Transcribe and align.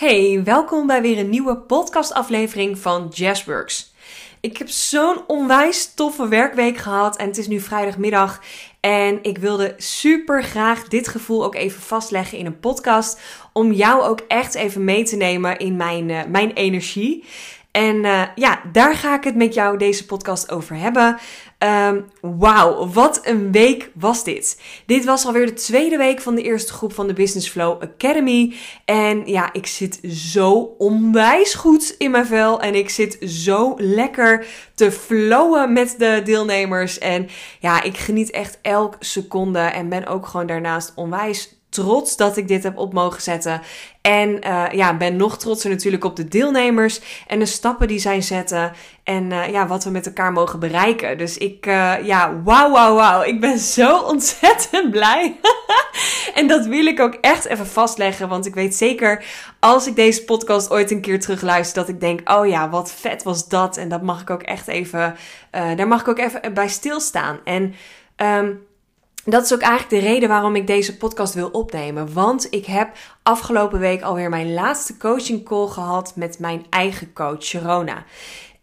Hey, 0.00 0.40
welkom 0.44 0.86
bij 0.86 1.02
weer 1.02 1.18
een 1.18 1.30
nieuwe 1.30 1.56
podcastaflevering 1.56 2.78
van 2.78 3.08
Jazzworks. 3.14 3.92
Ik 4.40 4.56
heb 4.56 4.68
zo'n 4.68 5.26
onwijs 5.26 5.94
toffe 5.94 6.28
werkweek 6.28 6.76
gehad 6.76 7.16
en 7.16 7.26
het 7.26 7.38
is 7.38 7.48
nu 7.48 7.60
vrijdagmiddag. 7.60 8.40
En 8.80 9.18
ik 9.22 9.38
wilde 9.38 9.74
super 9.76 10.42
graag 10.42 10.88
dit 10.88 11.08
gevoel 11.08 11.44
ook 11.44 11.54
even 11.54 11.80
vastleggen 11.80 12.38
in 12.38 12.46
een 12.46 12.60
podcast. 12.60 13.20
Om 13.52 13.72
jou 13.72 14.02
ook 14.02 14.20
echt 14.28 14.54
even 14.54 14.84
mee 14.84 15.04
te 15.04 15.16
nemen 15.16 15.58
in 15.58 15.76
mijn, 15.76 16.08
uh, 16.08 16.20
mijn 16.28 16.52
energie. 16.52 17.24
En 17.70 17.96
uh, 17.96 18.22
ja, 18.34 18.60
daar 18.72 18.94
ga 18.94 19.14
ik 19.14 19.24
het 19.24 19.36
met 19.36 19.54
jou 19.54 19.76
deze 19.76 20.06
podcast 20.06 20.50
over 20.50 20.76
hebben. 20.76 21.18
Um, 21.64 22.06
Wauw, 22.20 22.86
wat 22.86 23.20
een 23.22 23.52
week 23.52 23.90
was 23.94 24.24
dit. 24.24 24.60
Dit 24.86 25.04
was 25.04 25.26
alweer 25.26 25.46
de 25.46 25.52
tweede 25.52 25.96
week 25.96 26.20
van 26.20 26.34
de 26.34 26.42
eerste 26.42 26.72
groep 26.72 26.92
van 26.92 27.06
de 27.06 27.12
Business 27.12 27.48
Flow 27.48 27.82
Academy. 27.82 28.54
En 28.84 29.22
ja, 29.26 29.52
ik 29.52 29.66
zit 29.66 30.00
zo 30.12 30.74
onwijs 30.78 31.54
goed 31.54 31.94
in 31.98 32.10
mijn 32.10 32.26
vel. 32.26 32.60
En 32.60 32.74
ik 32.74 32.90
zit 32.90 33.16
zo 33.20 33.74
lekker 33.76 34.46
te 34.74 34.92
flowen 34.92 35.72
met 35.72 35.94
de 35.98 36.20
deelnemers. 36.24 36.98
En 36.98 37.28
ja, 37.58 37.82
ik 37.82 37.96
geniet 37.96 38.30
echt 38.30 38.58
elke 38.62 38.96
seconde. 39.00 39.58
En 39.58 39.88
ben 39.88 40.06
ook 40.06 40.26
gewoon 40.26 40.46
daarnaast 40.46 40.92
onwijs 40.94 41.59
trots 41.70 42.16
dat 42.16 42.36
ik 42.36 42.48
dit 42.48 42.62
heb 42.62 42.78
op 42.78 42.92
mogen 42.92 43.22
zetten. 43.22 43.60
En 44.00 44.46
uh, 44.46 44.64
ja, 44.72 44.96
ben 44.96 45.16
nog 45.16 45.38
trotser 45.38 45.70
natuurlijk 45.70 46.04
op 46.04 46.16
de 46.16 46.28
deelnemers 46.28 47.00
en 47.26 47.38
de 47.38 47.46
stappen 47.46 47.88
die 47.88 47.98
zij 47.98 48.20
zetten. 48.20 48.72
En 49.04 49.30
uh, 49.30 49.48
ja, 49.48 49.66
wat 49.66 49.84
we 49.84 49.90
met 49.90 50.06
elkaar 50.06 50.32
mogen 50.32 50.58
bereiken. 50.58 51.18
Dus 51.18 51.38
ik, 51.38 51.66
uh, 51.66 51.94
ja, 52.02 52.42
wauw, 52.42 52.70
wauw, 52.70 52.94
wauw. 52.94 53.22
Ik 53.22 53.40
ben 53.40 53.58
zo 53.58 53.98
ontzettend 54.12 54.90
blij. 54.90 55.36
en 56.34 56.48
dat 56.48 56.66
wil 56.66 56.86
ik 56.86 57.00
ook 57.00 57.14
echt 57.14 57.44
even 57.44 57.66
vastleggen. 57.66 58.28
Want 58.28 58.46
ik 58.46 58.54
weet 58.54 58.74
zeker, 58.74 59.24
als 59.60 59.86
ik 59.86 59.96
deze 59.96 60.24
podcast 60.24 60.70
ooit 60.70 60.90
een 60.90 61.00
keer 61.00 61.20
terugluister, 61.20 61.80
dat 61.80 61.88
ik 61.88 62.00
denk, 62.00 62.30
oh 62.30 62.46
ja, 62.46 62.70
wat 62.70 62.92
vet 62.92 63.22
was 63.22 63.48
dat. 63.48 63.76
En 63.76 63.88
dat 63.88 64.02
mag 64.02 64.20
ik 64.20 64.30
ook 64.30 64.42
echt 64.42 64.68
even, 64.68 65.16
daar 65.50 65.88
mag 65.88 66.00
ik 66.00 66.08
ook 66.08 66.18
even 66.18 66.54
bij 66.54 66.68
stilstaan. 66.68 67.40
En 67.44 67.74
um, 68.16 68.68
dat 69.24 69.44
is 69.44 69.54
ook 69.54 69.60
eigenlijk 69.60 70.02
de 70.02 70.10
reden 70.10 70.28
waarom 70.28 70.56
ik 70.56 70.66
deze 70.66 70.96
podcast 70.96 71.34
wil 71.34 71.48
opnemen. 71.48 72.12
Want 72.12 72.46
ik 72.50 72.66
heb 72.66 72.96
afgelopen 73.22 73.78
week 73.78 74.02
alweer 74.02 74.28
mijn 74.28 74.54
laatste 74.54 74.96
coaching 74.96 75.44
call 75.44 75.66
gehad 75.66 76.12
met 76.16 76.38
mijn 76.38 76.66
eigen 76.70 77.12
coach, 77.12 77.42
Sharona. 77.42 78.04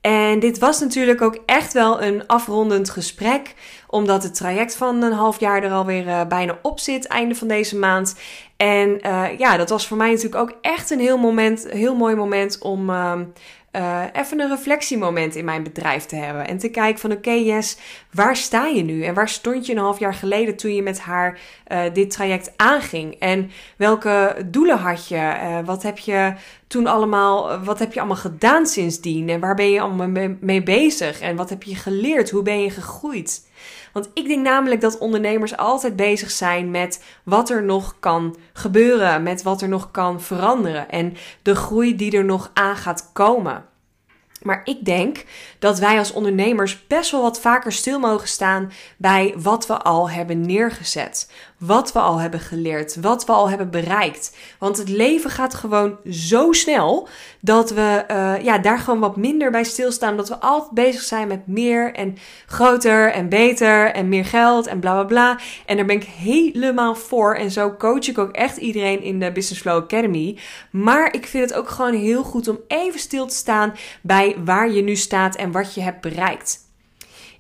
En 0.01 0.39
dit 0.39 0.59
was 0.59 0.79
natuurlijk 0.79 1.21
ook 1.21 1.37
echt 1.45 1.73
wel 1.73 2.01
een 2.01 2.27
afrondend 2.27 2.89
gesprek, 2.89 3.53
omdat 3.87 4.23
het 4.23 4.35
traject 4.35 4.75
van 4.75 5.01
een 5.01 5.11
half 5.11 5.39
jaar 5.39 5.63
er 5.63 5.71
alweer 5.71 6.07
uh, 6.07 6.25
bijna 6.25 6.59
op 6.61 6.79
zit, 6.79 7.07
einde 7.07 7.35
van 7.35 7.47
deze 7.47 7.77
maand. 7.77 8.15
En 8.57 8.99
uh, 9.05 9.37
ja, 9.37 9.57
dat 9.57 9.69
was 9.69 9.87
voor 9.87 9.97
mij 9.97 10.09
natuurlijk 10.09 10.41
ook 10.41 10.53
echt 10.61 10.89
een 10.89 10.99
heel, 10.99 11.17
moment, 11.17 11.67
heel 11.69 11.95
mooi 11.95 12.15
moment 12.15 12.59
om 12.59 12.89
uh, 12.89 13.19
uh, 13.77 14.03
even 14.13 14.39
een 14.39 14.49
reflectiemoment 14.49 15.35
in 15.35 15.45
mijn 15.45 15.63
bedrijf 15.63 16.05
te 16.05 16.15
hebben. 16.15 16.47
En 16.47 16.57
te 16.57 16.69
kijken 16.69 16.99
van 16.99 17.11
oké, 17.11 17.29
okay, 17.29 17.63
waar 18.11 18.35
sta 18.35 18.65
je 18.65 18.83
nu? 18.83 19.03
En 19.03 19.13
waar 19.13 19.29
stond 19.29 19.65
je 19.65 19.71
een 19.71 19.79
half 19.79 19.99
jaar 19.99 20.13
geleden 20.13 20.55
toen 20.55 20.75
je 20.75 20.81
met 20.81 20.99
haar 20.99 21.39
uh, 21.71 21.81
dit 21.93 22.11
traject 22.11 22.53
aanging? 22.55 23.13
En 23.19 23.51
welke 23.77 24.35
doelen 24.45 24.77
had 24.77 25.07
je? 25.07 25.15
Uh, 25.15 25.59
wat 25.65 25.83
heb 25.83 25.97
je 25.97 26.33
toen 26.67 26.87
allemaal, 26.87 27.63
wat 27.63 27.79
heb 27.79 27.93
je 27.93 27.99
allemaal 27.99 28.17
gedaan 28.17 28.65
sindsdien? 28.65 29.29
En 29.29 29.39
waar 29.39 29.55
ben 29.55 29.71
je 29.71 29.81
allemaal 29.81 30.35
mee 30.39 30.63
bezig? 30.63 31.19
En 31.19 31.35
wat 31.35 31.49
heb 31.49 31.63
je 31.63 31.75
geleerd? 31.75 32.29
Hoe 32.29 32.43
ben 32.43 32.61
je 32.61 32.69
gegroeid? 32.69 33.46
Want 33.93 34.09
ik 34.13 34.27
denk 34.27 34.43
namelijk 34.43 34.81
dat 34.81 34.97
ondernemers 34.97 35.57
altijd 35.57 35.95
bezig 35.95 36.31
zijn 36.31 36.71
met 36.71 37.03
wat 37.23 37.49
er 37.49 37.63
nog 37.63 37.95
kan 37.99 38.35
gebeuren, 38.53 39.23
met 39.23 39.43
wat 39.43 39.61
er 39.61 39.69
nog 39.69 39.91
kan 39.91 40.21
veranderen 40.21 40.89
en 40.89 41.15
de 41.41 41.55
groei 41.55 41.95
die 41.95 42.17
er 42.17 42.25
nog 42.25 42.51
aan 42.53 42.75
gaat 42.75 43.09
komen. 43.13 43.65
Maar 44.41 44.61
ik 44.63 44.85
denk 44.85 45.25
dat 45.59 45.79
wij 45.79 45.97
als 45.97 46.11
ondernemers 46.11 46.87
best 46.87 47.11
wel 47.11 47.21
wat 47.21 47.39
vaker 47.39 47.71
stil 47.71 47.99
mogen 47.99 48.27
staan 48.27 48.71
bij 48.97 49.33
wat 49.37 49.67
we 49.67 49.77
al 49.77 50.09
hebben 50.09 50.41
neergezet. 50.41 51.31
Wat 51.57 51.91
we 51.91 51.99
al 51.99 52.19
hebben 52.19 52.39
geleerd, 52.39 52.95
wat 52.95 53.25
we 53.25 53.31
al 53.31 53.49
hebben 53.49 53.69
bereikt. 53.69 54.35
Want 54.59 54.77
het 54.77 54.89
leven 54.89 55.29
gaat 55.29 55.53
gewoon 55.53 55.97
zo 56.09 56.51
snel 56.51 57.07
dat 57.39 57.71
we 57.71 58.05
uh, 58.11 58.43
ja, 58.43 58.57
daar 58.57 58.79
gewoon 58.79 58.99
wat 58.99 59.15
minder 59.17 59.51
bij 59.51 59.63
stilstaan. 59.63 60.17
Dat 60.17 60.29
we 60.29 60.39
altijd 60.39 60.71
bezig 60.71 61.01
zijn 61.01 61.27
met 61.27 61.47
meer 61.47 61.93
en 61.93 62.17
groter 62.45 63.11
en 63.11 63.29
beter 63.29 63.91
en 63.91 64.09
meer 64.09 64.25
geld 64.25 64.67
en 64.67 64.79
bla 64.79 64.93
bla 64.93 65.03
bla. 65.03 65.39
En 65.65 65.75
daar 65.75 65.85
ben 65.85 65.95
ik 65.95 66.03
helemaal 66.03 66.95
voor. 66.95 67.35
En 67.35 67.51
zo 67.51 67.75
coach 67.77 68.07
ik 68.07 68.17
ook 68.17 68.31
echt 68.31 68.57
iedereen 68.57 69.01
in 69.01 69.19
de 69.19 69.31
Business 69.31 69.61
Flow 69.61 69.83
Academy. 69.83 70.37
Maar 70.71 71.13
ik 71.13 71.25
vind 71.25 71.49
het 71.49 71.59
ook 71.59 71.69
gewoon 71.69 71.93
heel 71.93 72.23
goed 72.23 72.47
om 72.47 72.59
even 72.67 72.99
stil 72.99 73.27
te 73.27 73.35
staan 73.35 73.73
bij 74.01 74.35
waar 74.45 74.71
je 74.71 74.81
nu 74.81 74.95
staat 74.95 75.35
en 75.35 75.51
wat 75.51 75.73
je 75.73 75.81
hebt 75.81 76.01
bereikt. 76.01 76.66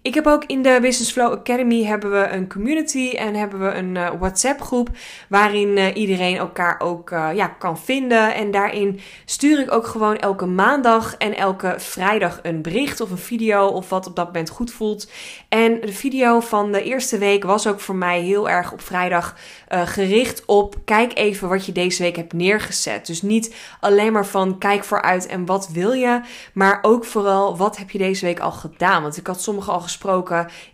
Ik 0.07 0.13
heb 0.13 0.27
ook 0.27 0.43
in 0.45 0.61
de 0.61 0.77
Business 0.81 1.11
Flow 1.11 1.31
Academy 1.31 1.83
hebben 1.83 2.11
we 2.11 2.27
een 2.27 2.49
community 2.49 3.09
en 3.09 3.35
hebben 3.35 3.59
we 3.59 3.73
een 3.73 3.95
uh, 3.95 4.09
WhatsApp 4.19 4.61
groep 4.61 4.89
waarin 5.29 5.77
uh, 5.77 5.95
iedereen 5.95 6.37
elkaar 6.37 6.79
ook 6.79 7.11
uh, 7.11 7.29
ja, 7.33 7.47
kan 7.47 7.79
vinden. 7.79 8.35
En 8.35 8.51
daarin 8.51 8.99
stuur 9.25 9.59
ik 9.59 9.71
ook 9.71 9.87
gewoon 9.87 10.17
elke 10.17 10.45
maandag 10.45 11.15
en 11.17 11.35
elke 11.35 11.75
vrijdag 11.77 12.39
een 12.41 12.61
bericht 12.61 13.01
of 13.01 13.11
een 13.11 13.17
video 13.17 13.67
of 13.67 13.89
wat 13.89 14.07
op 14.07 14.15
dat 14.15 14.25
moment 14.25 14.49
goed 14.49 14.71
voelt. 14.71 15.11
En 15.49 15.79
de 15.81 15.93
video 15.93 16.39
van 16.39 16.71
de 16.71 16.83
eerste 16.83 17.17
week 17.17 17.43
was 17.43 17.67
ook 17.67 17.79
voor 17.79 17.95
mij 17.95 18.21
heel 18.21 18.49
erg 18.49 18.71
op 18.71 18.81
vrijdag 18.81 19.35
gericht 19.69 20.45
op 20.45 20.75
kijk 20.85 21.17
even 21.17 21.49
wat 21.49 21.65
je 21.65 21.71
deze 21.71 22.03
week 22.03 22.15
hebt 22.15 22.33
neergezet. 22.33 23.05
Dus 23.05 23.21
niet 23.21 23.55
alleen 23.79 24.11
maar 24.11 24.25
van 24.25 24.57
kijk 24.57 24.83
vooruit 24.83 25.25
en 25.25 25.45
wat 25.45 25.69
wil 25.69 25.91
je, 25.91 26.21
maar 26.53 26.79
ook 26.81 27.05
vooral 27.05 27.57
wat 27.57 27.77
heb 27.77 27.89
je 27.89 27.97
deze 27.97 28.25
week 28.25 28.39
al 28.39 28.51
gedaan. 28.51 29.01
Want 29.01 29.17
ik 29.17 29.27
had 29.27 29.41
sommige 29.41 29.71
al 29.71 29.79
gesproken 29.79 29.95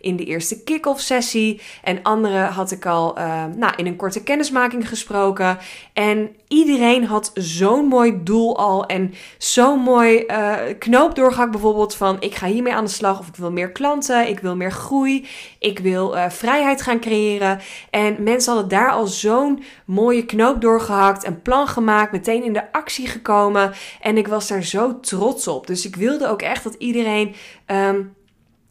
in 0.00 0.16
de 0.16 0.24
eerste 0.24 0.62
kick-off 0.62 1.00
sessie. 1.00 1.60
En 1.82 2.02
andere 2.02 2.38
had 2.38 2.70
ik 2.70 2.86
al 2.86 3.18
uh, 3.18 3.44
nou, 3.56 3.72
in 3.76 3.86
een 3.86 3.96
korte 3.96 4.22
kennismaking 4.22 4.88
gesproken. 4.88 5.58
En 5.92 6.36
iedereen 6.48 7.04
had 7.04 7.30
zo'n 7.34 7.86
mooi 7.86 8.20
doel 8.22 8.58
al. 8.58 8.86
En 8.86 9.14
zo'n 9.38 9.78
mooi 9.78 10.24
uh, 10.26 10.54
knoop 10.78 11.14
doorgehakt 11.14 11.50
bijvoorbeeld 11.50 11.94
van 11.94 12.16
ik 12.20 12.34
ga 12.34 12.46
hiermee 12.46 12.74
aan 12.74 12.84
de 12.84 12.90
slag. 12.90 13.18
Of 13.18 13.28
ik 13.28 13.36
wil 13.36 13.52
meer 13.52 13.72
klanten, 13.72 14.28
ik 14.28 14.40
wil 14.40 14.56
meer 14.56 14.72
groei. 14.72 15.26
Ik 15.58 15.78
wil 15.78 16.16
uh, 16.16 16.28
vrijheid 16.28 16.82
gaan 16.82 17.00
creëren. 17.00 17.60
En 17.90 18.22
mensen 18.22 18.52
hadden 18.52 18.70
daar 18.70 18.90
al 18.90 19.06
zo'n 19.06 19.62
mooie 19.84 20.24
knoop 20.24 20.60
doorgehakt. 20.60 21.26
Een 21.26 21.42
plan 21.42 21.68
gemaakt, 21.68 22.12
meteen 22.12 22.44
in 22.44 22.52
de 22.52 22.72
actie 22.72 23.06
gekomen. 23.06 23.72
En 24.00 24.16
ik 24.16 24.28
was 24.28 24.48
daar 24.48 24.62
zo 24.62 25.00
trots 25.00 25.48
op. 25.48 25.66
Dus 25.66 25.86
ik 25.86 25.96
wilde 25.96 26.28
ook 26.28 26.42
echt 26.42 26.64
dat 26.64 26.74
iedereen... 26.74 27.34
Um, 27.66 28.14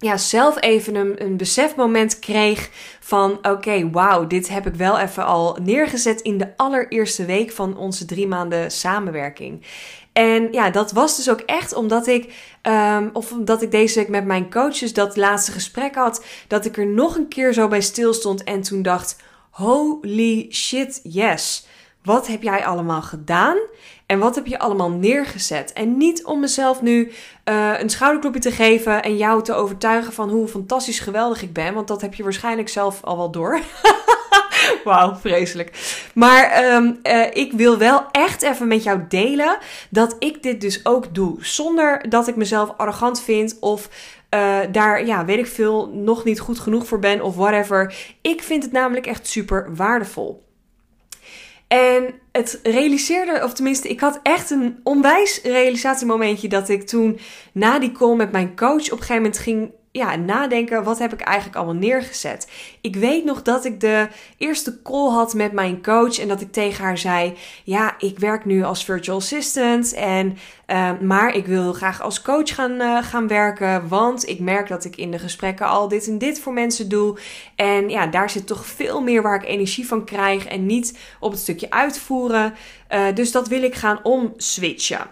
ja, 0.03 0.17
zelf 0.17 0.61
even 0.61 0.95
een, 0.95 1.23
een 1.23 1.37
besefmoment 1.37 2.19
kreeg 2.19 2.69
van 2.99 3.31
oké, 3.31 3.49
okay, 3.49 3.89
wauw, 3.89 4.27
dit 4.27 4.49
heb 4.49 4.67
ik 4.67 4.75
wel 4.75 4.99
even 4.99 5.25
al 5.25 5.57
neergezet 5.61 6.21
in 6.21 6.37
de 6.37 6.57
allereerste 6.57 7.25
week 7.25 7.51
van 7.51 7.77
onze 7.77 8.05
drie 8.05 8.27
maanden 8.27 8.71
samenwerking. 8.71 9.65
En 10.13 10.47
ja, 10.51 10.69
dat 10.69 10.91
was 10.91 11.15
dus 11.15 11.29
ook 11.29 11.39
echt 11.39 11.73
omdat 11.73 12.07
ik, 12.07 12.33
um, 12.61 13.09
of 13.13 13.31
omdat 13.31 13.61
ik 13.61 13.71
deze 13.71 13.99
week 13.99 14.09
met 14.09 14.25
mijn 14.25 14.51
coaches 14.51 14.93
dat 14.93 15.17
laatste 15.17 15.51
gesprek 15.51 15.95
had, 15.95 16.25
dat 16.47 16.65
ik 16.65 16.77
er 16.77 16.87
nog 16.87 17.15
een 17.15 17.27
keer 17.27 17.53
zo 17.53 17.67
bij 17.67 17.81
stil 17.81 18.13
stond 18.13 18.43
en 18.43 18.61
toen 18.61 18.81
dacht, 18.81 19.17
holy 19.49 20.47
shit, 20.51 20.99
yes. 21.03 21.67
Wat 22.03 22.27
heb 22.27 22.43
jij 22.43 22.65
allemaal 22.65 23.01
gedaan? 23.01 23.57
En 24.13 24.19
wat 24.19 24.35
heb 24.35 24.45
je 24.45 24.59
allemaal 24.59 24.89
neergezet? 24.89 25.73
En 25.73 25.97
niet 25.97 26.25
om 26.25 26.39
mezelf 26.39 26.81
nu 26.81 27.11
uh, 27.49 27.79
een 27.79 27.89
schouderklopje 27.89 28.39
te 28.39 28.51
geven 28.51 29.03
en 29.03 29.17
jou 29.17 29.43
te 29.43 29.53
overtuigen 29.53 30.13
van 30.13 30.29
hoe 30.29 30.47
fantastisch 30.47 30.99
geweldig 30.99 31.41
ik 31.41 31.53
ben. 31.53 31.73
Want 31.73 31.87
dat 31.87 32.01
heb 32.01 32.13
je 32.13 32.23
waarschijnlijk 32.23 32.69
zelf 32.69 33.03
al 33.03 33.17
wel 33.17 33.31
door. 33.31 33.59
Wauw, 34.83 35.15
vreselijk. 35.15 35.71
Maar 36.13 36.73
um, 36.73 36.99
uh, 37.03 37.25
ik 37.33 37.51
wil 37.51 37.77
wel 37.77 38.05
echt 38.11 38.41
even 38.41 38.67
met 38.67 38.83
jou 38.83 38.99
delen 39.09 39.57
dat 39.89 40.15
ik 40.19 40.43
dit 40.43 40.61
dus 40.61 40.85
ook 40.85 41.15
doe. 41.15 41.45
Zonder 41.45 42.09
dat 42.09 42.27
ik 42.27 42.35
mezelf 42.35 42.73
arrogant 42.77 43.21
vind 43.21 43.57
of 43.59 43.89
uh, 44.33 44.59
daar, 44.71 45.05
ja, 45.05 45.25
weet 45.25 45.39
ik 45.39 45.47
veel, 45.47 45.89
nog 45.93 46.23
niet 46.23 46.39
goed 46.39 46.59
genoeg 46.59 46.87
voor 46.87 46.99
ben 46.99 47.21
of 47.21 47.35
whatever. 47.35 47.95
Ik 48.21 48.43
vind 48.43 48.63
het 48.63 48.71
namelijk 48.71 49.07
echt 49.07 49.27
super 49.27 49.75
waardevol. 49.75 50.43
En 51.67 52.21
het 52.33 52.59
realiseerde, 52.63 53.43
of 53.43 53.53
tenminste, 53.53 53.87
ik 53.87 53.99
had 53.99 54.19
echt 54.23 54.49
een 54.49 54.79
onwijs 54.83 55.41
realisatiemomentje 55.43 56.47
dat 56.47 56.69
ik 56.69 56.87
toen 56.87 57.19
na 57.51 57.79
die 57.79 57.91
call 57.91 58.15
met 58.15 58.31
mijn 58.31 58.55
coach 58.55 58.85
op 58.85 58.91
een 58.91 58.97
gegeven 58.97 59.15
moment 59.15 59.37
ging 59.37 59.71
ja, 59.93 60.15
nadenken, 60.15 60.83
wat 60.83 60.99
heb 60.99 61.13
ik 61.13 61.21
eigenlijk 61.21 61.57
allemaal 61.57 61.75
neergezet? 61.75 62.51
Ik 62.81 62.95
weet 62.95 63.25
nog 63.25 63.41
dat 63.41 63.65
ik 63.65 63.79
de 63.79 64.07
eerste 64.37 64.81
call 64.81 65.09
had 65.09 65.33
met 65.33 65.51
mijn 65.51 65.83
coach 65.83 66.19
en 66.19 66.27
dat 66.27 66.41
ik 66.41 66.51
tegen 66.51 66.83
haar 66.83 66.97
zei: 66.97 67.37
Ja, 67.63 67.95
ik 67.99 68.19
werk 68.19 68.45
nu 68.45 68.63
als 68.63 68.85
virtual 68.85 69.17
assistant, 69.17 69.93
en, 69.93 70.37
uh, 70.67 70.99
maar 70.99 71.35
ik 71.35 71.45
wil 71.45 71.73
graag 71.73 72.01
als 72.01 72.21
coach 72.21 72.55
gaan, 72.55 72.81
uh, 72.81 73.03
gaan 73.03 73.27
werken, 73.27 73.87
want 73.87 74.27
ik 74.27 74.39
merk 74.39 74.67
dat 74.67 74.85
ik 74.85 74.95
in 74.95 75.11
de 75.11 75.19
gesprekken 75.19 75.67
al 75.67 75.87
dit 75.87 76.07
en 76.07 76.17
dit 76.17 76.39
voor 76.39 76.53
mensen 76.53 76.89
doe. 76.89 77.17
En 77.55 77.89
ja, 77.89 78.07
daar 78.07 78.29
zit 78.29 78.47
toch 78.47 78.65
veel 78.65 79.01
meer 79.01 79.21
waar 79.21 79.35
ik 79.35 79.47
energie 79.47 79.87
van 79.87 80.05
krijg 80.05 80.45
en 80.45 80.65
niet 80.65 80.99
op 81.19 81.31
het 81.31 81.39
stukje 81.39 81.69
uitvoeren. 81.69 82.53
Uh, 82.89 83.05
dus 83.13 83.31
dat 83.31 83.47
wil 83.47 83.63
ik 83.63 83.75
gaan 83.75 83.99
omswitchen. 84.03 85.07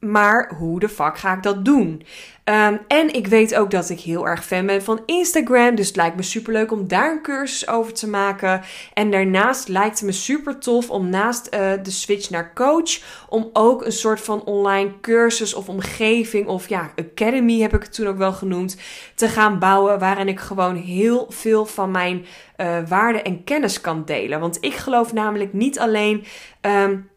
Maar 0.00 0.52
hoe 0.58 0.80
de 0.80 0.88
fuck 0.88 1.18
ga 1.18 1.34
ik 1.34 1.42
dat 1.42 1.64
doen? 1.64 2.02
Um, 2.50 2.80
en 2.88 3.14
ik 3.14 3.26
weet 3.26 3.54
ook 3.54 3.70
dat 3.70 3.90
ik 3.90 4.00
heel 4.00 4.26
erg 4.26 4.44
fan 4.44 4.66
ben 4.66 4.82
van 4.82 5.02
Instagram. 5.06 5.74
Dus 5.74 5.86
het 5.86 5.96
lijkt 5.96 6.16
me 6.16 6.22
super 6.22 6.52
leuk 6.52 6.72
om 6.72 6.88
daar 6.88 7.12
een 7.12 7.22
cursus 7.22 7.68
over 7.68 7.92
te 7.92 8.08
maken. 8.08 8.62
En 8.94 9.10
daarnaast 9.10 9.68
lijkt 9.68 9.98
het 9.98 10.06
me 10.06 10.12
super 10.12 10.58
tof 10.58 10.90
om 10.90 11.08
naast 11.08 11.48
uh, 11.54 11.72
de 11.82 11.90
switch 11.90 12.30
naar 12.30 12.54
coach. 12.54 12.98
Om 13.28 13.50
ook 13.52 13.84
een 13.84 13.92
soort 13.92 14.20
van 14.20 14.44
online 14.44 15.00
cursus 15.00 15.54
of 15.54 15.68
omgeving. 15.68 16.46
Of 16.46 16.68
ja, 16.68 16.90
academy 16.96 17.60
heb 17.60 17.74
ik 17.74 17.82
het 17.82 17.94
toen 17.94 18.06
ook 18.06 18.18
wel 18.18 18.32
genoemd. 18.32 18.76
Te 19.14 19.28
gaan 19.28 19.58
bouwen. 19.58 19.98
Waarin 19.98 20.28
ik 20.28 20.40
gewoon 20.40 20.76
heel 20.76 21.26
veel 21.28 21.66
van 21.66 21.90
mijn 21.90 22.24
uh, 22.56 22.78
waarde 22.88 23.22
en 23.22 23.44
kennis 23.44 23.80
kan 23.80 24.04
delen. 24.04 24.40
Want 24.40 24.58
ik 24.60 24.74
geloof 24.74 25.12
namelijk 25.12 25.52
niet 25.52 25.78
alleen. 25.78 26.24
Um, 26.60 27.09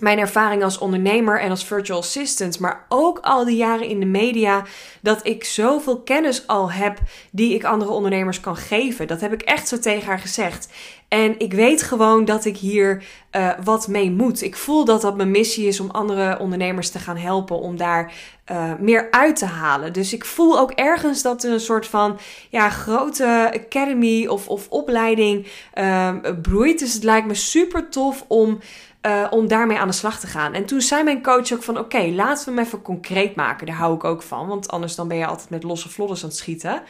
mijn 0.00 0.18
ervaring 0.18 0.64
als 0.64 0.78
ondernemer 0.78 1.40
en 1.40 1.50
als 1.50 1.64
virtual 1.64 1.98
assistant, 1.98 2.58
maar 2.58 2.86
ook 2.88 3.18
al 3.18 3.44
die 3.44 3.56
jaren 3.56 3.86
in 3.86 4.00
de 4.00 4.06
media, 4.06 4.64
dat 5.00 5.26
ik 5.26 5.44
zoveel 5.44 6.00
kennis 6.00 6.46
al 6.46 6.72
heb 6.72 6.98
die 7.30 7.54
ik 7.54 7.64
andere 7.64 7.90
ondernemers 7.90 8.40
kan 8.40 8.56
geven. 8.56 9.06
Dat 9.06 9.20
heb 9.20 9.32
ik 9.32 9.42
echt 9.42 9.68
zo 9.68 9.78
tegen 9.78 10.06
haar 10.06 10.18
gezegd. 10.18 10.68
En 11.08 11.38
ik 11.38 11.52
weet 11.52 11.82
gewoon 11.82 12.24
dat 12.24 12.44
ik 12.44 12.56
hier 12.56 13.04
uh, 13.36 13.50
wat 13.64 13.88
mee 13.88 14.10
moet. 14.10 14.42
Ik 14.42 14.56
voel 14.56 14.84
dat 14.84 15.00
dat 15.00 15.16
mijn 15.16 15.30
missie 15.30 15.66
is 15.66 15.80
om 15.80 15.90
andere 15.90 16.38
ondernemers 16.38 16.90
te 16.90 16.98
gaan 16.98 17.16
helpen 17.16 17.58
om 17.60 17.76
daar 17.76 18.12
uh, 18.50 18.72
meer 18.78 19.08
uit 19.10 19.36
te 19.36 19.44
halen. 19.44 19.92
Dus 19.92 20.12
ik 20.12 20.24
voel 20.24 20.58
ook 20.58 20.70
ergens 20.70 21.22
dat 21.22 21.44
er 21.44 21.52
een 21.52 21.60
soort 21.60 21.86
van 21.86 22.18
ja, 22.50 22.70
grote 22.70 23.50
academy 23.54 24.26
of, 24.26 24.48
of 24.48 24.68
opleiding 24.68 25.46
uh, 25.74 26.14
broeit. 26.42 26.78
Dus 26.78 26.94
het 26.94 27.04
lijkt 27.04 27.26
me 27.26 27.34
super 27.34 27.88
tof 27.88 28.24
om 28.28 28.58
uh, 29.06 29.26
om 29.30 29.48
daarmee 29.48 29.78
aan 29.78 29.88
de 29.88 29.94
slag 29.94 30.20
te 30.20 30.26
gaan. 30.26 30.54
En 30.54 30.64
toen 30.64 30.80
zei 30.80 31.02
mijn 31.02 31.22
coach 31.22 31.52
ook 31.52 31.62
van 31.62 31.78
oké, 31.78 31.98
laten 31.98 32.44
we 32.44 32.50
hem 32.50 32.66
even 32.66 32.82
concreet 32.82 33.34
maken. 33.34 33.66
Daar 33.66 33.76
hou 33.76 33.94
ik 33.94 34.04
ook 34.04 34.22
van, 34.22 34.46
want 34.46 34.70
anders 34.70 34.94
dan 34.94 35.08
ben 35.08 35.16
je 35.16 35.26
altijd 35.26 35.50
met 35.50 35.62
losse 35.62 35.88
vlodders 35.88 36.22
aan 36.22 36.28
het 36.28 36.38
schieten. 36.38 36.82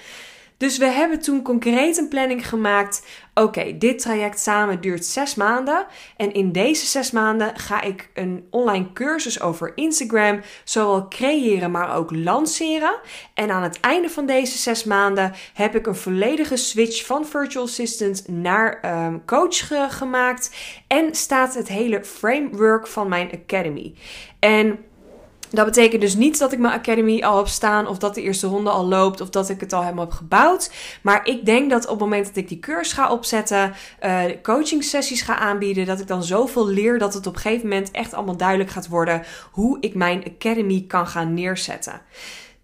Dus 0.60 0.78
we 0.78 0.86
hebben 0.86 1.20
toen 1.20 1.42
concreet 1.42 1.98
een 1.98 2.08
planning 2.08 2.48
gemaakt. 2.48 3.06
Oké, 3.34 3.78
dit 3.78 3.98
traject 3.98 4.40
samen 4.40 4.80
duurt 4.80 5.04
zes 5.04 5.34
maanden. 5.34 5.86
En 6.16 6.32
in 6.32 6.52
deze 6.52 6.86
zes 6.86 7.10
maanden 7.10 7.58
ga 7.58 7.82
ik 7.82 8.10
een 8.14 8.46
online 8.50 8.92
cursus 8.92 9.40
over 9.40 9.72
Instagram 9.74 10.40
zowel 10.64 11.08
creëren, 11.08 11.70
maar 11.70 11.96
ook 11.96 12.10
lanceren. 12.14 13.00
En 13.34 13.50
aan 13.50 13.62
het 13.62 13.80
einde 13.80 14.08
van 14.08 14.26
deze 14.26 14.58
zes 14.58 14.84
maanden 14.84 15.32
heb 15.54 15.74
ik 15.74 15.86
een 15.86 15.94
volledige 15.94 16.56
switch 16.56 17.06
van 17.06 17.26
virtual 17.26 17.64
assistant 17.64 18.28
naar 18.28 19.04
um, 19.06 19.24
coach 19.24 19.68
gemaakt. 19.96 20.56
En 20.86 21.14
staat 21.14 21.54
het 21.54 21.68
hele 21.68 22.04
framework 22.04 22.86
van 22.86 23.08
mijn 23.08 23.30
academy. 23.32 23.94
En 24.38 24.78
dat 25.50 25.64
betekent 25.64 26.00
dus 26.00 26.14
niet 26.14 26.38
dat 26.38 26.52
ik 26.52 26.58
mijn 26.58 26.74
academy 26.74 27.22
al 27.22 27.36
heb 27.36 27.46
staan 27.46 27.86
of 27.86 27.98
dat 27.98 28.14
de 28.14 28.22
eerste 28.22 28.46
ronde 28.46 28.70
al 28.70 28.86
loopt 28.86 29.20
of 29.20 29.30
dat 29.30 29.48
ik 29.48 29.60
het 29.60 29.72
al 29.72 29.82
helemaal 29.82 30.04
heb 30.04 30.14
gebouwd. 30.14 30.72
Maar 31.02 31.26
ik 31.26 31.44
denk 31.46 31.70
dat 31.70 31.84
op 31.84 31.90
het 31.90 31.98
moment 31.98 32.26
dat 32.26 32.36
ik 32.36 32.48
die 32.48 32.58
cursus 32.58 32.92
ga 32.92 33.12
opzetten, 33.12 33.74
uh, 34.04 34.22
coaching 34.42 34.84
sessies 34.84 35.22
ga 35.22 35.38
aanbieden, 35.38 35.86
dat 35.86 36.00
ik 36.00 36.06
dan 36.06 36.22
zoveel 36.22 36.68
leer 36.68 36.98
dat 36.98 37.14
het 37.14 37.26
op 37.26 37.34
een 37.34 37.40
gegeven 37.40 37.68
moment 37.68 37.90
echt 37.90 38.14
allemaal 38.14 38.36
duidelijk 38.36 38.70
gaat 38.70 38.88
worden 38.88 39.22
hoe 39.50 39.76
ik 39.80 39.94
mijn 39.94 40.24
academy 40.24 40.84
kan 40.88 41.06
gaan 41.06 41.34
neerzetten. 41.34 42.00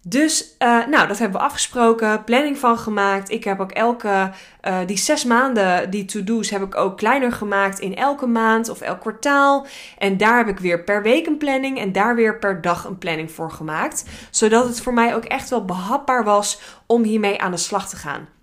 Dus, 0.09 0.55
uh, 0.59 0.87
nou, 0.87 1.07
dat 1.07 1.17
hebben 1.17 1.39
we 1.39 1.45
afgesproken, 1.45 2.23
planning 2.23 2.57
van 2.57 2.77
gemaakt. 2.77 3.31
Ik 3.31 3.43
heb 3.43 3.59
ook 3.59 3.71
elke, 3.71 4.31
uh, 4.67 4.77
die 4.85 4.97
zes 4.97 5.23
maanden, 5.23 5.89
die 5.89 6.05
to-do's, 6.05 6.49
heb 6.49 6.61
ik 6.61 6.75
ook 6.75 6.97
kleiner 6.97 7.31
gemaakt 7.31 7.79
in 7.79 7.95
elke 7.95 8.25
maand 8.25 8.69
of 8.69 8.81
elk 8.81 8.99
kwartaal. 8.99 9.65
En 9.97 10.17
daar 10.17 10.37
heb 10.37 10.47
ik 10.47 10.59
weer 10.59 10.83
per 10.83 11.01
week 11.01 11.27
een 11.27 11.37
planning 11.37 11.79
en 11.79 11.91
daar 11.91 12.15
weer 12.15 12.39
per 12.39 12.61
dag 12.61 12.85
een 12.85 12.97
planning 12.97 13.31
voor 13.31 13.51
gemaakt. 13.51 14.05
Zodat 14.31 14.67
het 14.67 14.81
voor 14.81 14.93
mij 14.93 15.15
ook 15.15 15.25
echt 15.25 15.49
wel 15.49 15.65
behapbaar 15.65 16.23
was 16.23 16.59
om 16.85 17.03
hiermee 17.03 17.41
aan 17.41 17.51
de 17.51 17.57
slag 17.57 17.89
te 17.89 17.95
gaan. 17.95 18.36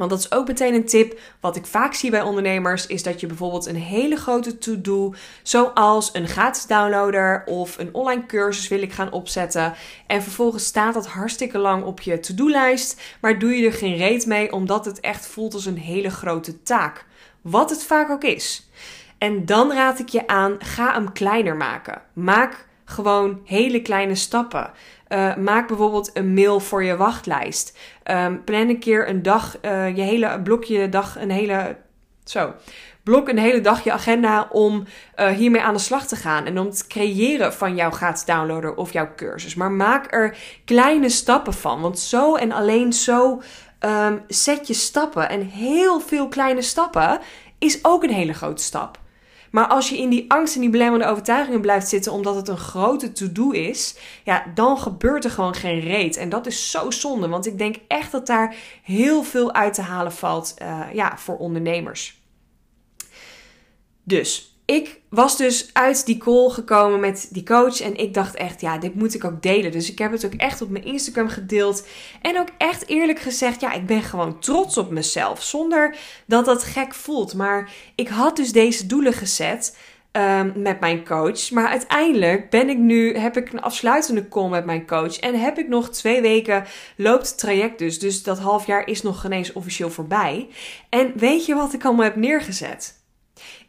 Want 0.00 0.12
dat 0.12 0.20
is 0.20 0.32
ook 0.32 0.46
meteen 0.46 0.74
een 0.74 0.86
tip. 0.86 1.18
Wat 1.40 1.56
ik 1.56 1.66
vaak 1.66 1.94
zie 1.94 2.10
bij 2.10 2.22
ondernemers 2.22 2.86
is 2.86 3.02
dat 3.02 3.20
je 3.20 3.26
bijvoorbeeld 3.26 3.66
een 3.66 3.76
hele 3.76 4.16
grote 4.16 4.58
to-do, 4.58 5.14
zoals 5.42 6.10
een 6.12 6.28
gratis 6.28 6.66
downloader 6.66 7.42
of 7.46 7.78
een 7.78 7.94
online 7.94 8.26
cursus 8.26 8.68
wil 8.68 8.82
ik 8.82 8.92
gaan 8.92 9.12
opzetten. 9.12 9.74
En 10.06 10.22
vervolgens 10.22 10.64
staat 10.64 10.94
dat 10.94 11.06
hartstikke 11.06 11.58
lang 11.58 11.84
op 11.84 12.00
je 12.00 12.20
to-do-lijst, 12.20 13.00
maar 13.20 13.38
doe 13.38 13.56
je 13.56 13.66
er 13.66 13.72
geen 13.72 13.96
reet 13.96 14.26
mee 14.26 14.52
omdat 14.52 14.84
het 14.84 15.00
echt 15.00 15.26
voelt 15.26 15.54
als 15.54 15.66
een 15.66 15.78
hele 15.78 16.10
grote 16.10 16.62
taak. 16.62 17.06
Wat 17.40 17.70
het 17.70 17.84
vaak 17.84 18.10
ook 18.10 18.24
is. 18.24 18.70
En 19.18 19.46
dan 19.46 19.72
raad 19.72 19.98
ik 19.98 20.08
je 20.08 20.26
aan, 20.26 20.56
ga 20.58 20.92
hem 20.92 21.12
kleiner 21.12 21.56
maken. 21.56 22.02
Maak 22.12 22.68
gewoon 22.84 23.40
hele 23.44 23.82
kleine 23.82 24.14
stappen. 24.14 24.70
Uh, 25.08 25.36
maak 25.36 25.68
bijvoorbeeld 25.68 26.10
een 26.12 26.34
mail 26.34 26.60
voor 26.60 26.84
je 26.84 26.96
wachtlijst. 26.96 27.78
Um, 28.10 28.44
plan 28.44 28.68
een 28.68 28.78
keer 28.78 29.08
een 29.08 29.22
dag, 29.22 29.56
uh, 29.62 29.96
je 29.96 30.02
hele 30.02 30.40
blokje 30.42 30.88
dag, 30.88 31.16
een 31.18 31.30
hele. 31.30 31.76
Zo. 32.24 32.54
Blok 33.02 33.28
een 33.28 33.38
hele 33.38 33.60
dag 33.60 33.84
je 33.84 33.92
agenda 33.92 34.48
om 34.50 34.84
uh, 35.16 35.28
hiermee 35.28 35.62
aan 35.62 35.74
de 35.74 35.80
slag 35.80 36.06
te 36.06 36.16
gaan. 36.16 36.46
En 36.46 36.58
om 36.58 36.66
het 36.66 36.86
creëren 36.86 37.52
van 37.52 37.74
jouw 37.74 37.90
gratis 37.90 38.24
downloader 38.24 38.74
of 38.74 38.92
jouw 38.92 39.08
cursus. 39.16 39.54
Maar 39.54 39.70
maak 39.70 40.12
er 40.14 40.36
kleine 40.64 41.08
stappen 41.08 41.52
van. 41.52 41.80
Want 41.80 41.98
zo 41.98 42.34
en 42.34 42.52
alleen 42.52 42.92
zo 42.92 43.42
um, 43.80 44.22
zet 44.28 44.66
je 44.66 44.74
stappen. 44.74 45.28
En 45.28 45.40
heel 45.40 46.00
veel 46.00 46.28
kleine 46.28 46.62
stappen 46.62 47.20
is 47.58 47.84
ook 47.84 48.02
een 48.02 48.12
hele 48.12 48.34
grote 48.34 48.62
stap. 48.62 48.99
Maar 49.50 49.66
als 49.66 49.88
je 49.88 49.98
in 49.98 50.10
die 50.10 50.24
angst 50.30 50.54
en 50.54 50.60
die 50.60 50.70
belemmerende 50.70 51.12
overtuigingen 51.12 51.60
blijft 51.60 51.88
zitten 51.88 52.12
omdat 52.12 52.34
het 52.34 52.48
een 52.48 52.58
grote 52.58 53.12
to-do 53.12 53.50
is, 53.50 53.96
ja, 54.24 54.44
dan 54.54 54.78
gebeurt 54.78 55.24
er 55.24 55.30
gewoon 55.30 55.54
geen 55.54 55.80
reet. 55.80 56.16
En 56.16 56.28
dat 56.28 56.46
is 56.46 56.70
zo 56.70 56.90
zonde, 56.90 57.28
want 57.28 57.46
ik 57.46 57.58
denk 57.58 57.76
echt 57.88 58.12
dat 58.12 58.26
daar 58.26 58.54
heel 58.82 59.22
veel 59.22 59.52
uit 59.52 59.74
te 59.74 59.82
halen 59.82 60.12
valt 60.12 60.54
uh, 60.62 60.80
ja, 60.92 61.18
voor 61.18 61.36
ondernemers. 61.36 62.22
Dus 64.02 64.49
ik 64.70 65.00
was 65.08 65.36
dus 65.36 65.70
uit 65.72 66.06
die 66.06 66.18
call 66.18 66.50
gekomen 66.50 67.00
met 67.00 67.28
die 67.30 67.42
coach. 67.42 67.80
En 67.80 67.96
ik 67.96 68.14
dacht 68.14 68.34
echt, 68.34 68.60
ja, 68.60 68.78
dit 68.78 68.94
moet 68.94 69.14
ik 69.14 69.24
ook 69.24 69.42
delen. 69.42 69.72
Dus 69.72 69.90
ik 69.90 69.98
heb 69.98 70.12
het 70.12 70.24
ook 70.24 70.34
echt 70.34 70.62
op 70.62 70.70
mijn 70.70 70.84
Instagram 70.84 71.28
gedeeld. 71.28 71.86
En 72.22 72.38
ook 72.38 72.48
echt 72.58 72.88
eerlijk 72.88 73.18
gezegd, 73.18 73.60
ja, 73.60 73.72
ik 73.72 73.86
ben 73.86 74.02
gewoon 74.02 74.38
trots 74.38 74.76
op 74.76 74.90
mezelf. 74.90 75.42
Zonder 75.42 75.96
dat 76.26 76.44
dat 76.44 76.64
gek 76.64 76.94
voelt. 76.94 77.34
Maar 77.34 77.70
ik 77.94 78.08
had 78.08 78.36
dus 78.36 78.52
deze 78.52 78.86
doelen 78.86 79.12
gezet. 79.12 79.76
Um, 80.12 80.52
met 80.56 80.80
mijn 80.80 81.04
coach. 81.04 81.50
Maar 81.50 81.68
uiteindelijk 81.68 82.50
ben 82.50 82.68
ik 82.68 82.78
nu, 82.78 83.16
heb 83.16 83.36
ik 83.36 83.52
een 83.52 83.62
afsluitende 83.62 84.28
call 84.28 84.48
met 84.48 84.64
mijn 84.64 84.86
coach. 84.86 85.18
En 85.18 85.40
heb 85.40 85.58
ik 85.58 85.68
nog 85.68 85.90
twee 85.90 86.20
weken 86.20 86.64
loopt 86.96 87.28
het 87.28 87.38
traject 87.38 87.78
dus. 87.78 87.98
Dus 87.98 88.22
dat 88.22 88.38
half 88.38 88.66
jaar 88.66 88.86
is 88.86 89.02
nog 89.02 89.20
geen 89.20 89.32
eens 89.32 89.52
officieel 89.52 89.90
voorbij. 89.90 90.48
En 90.88 91.12
weet 91.16 91.46
je 91.46 91.54
wat 91.54 91.72
ik 91.72 91.84
allemaal 91.84 92.04
heb 92.04 92.16
neergezet? 92.16 92.99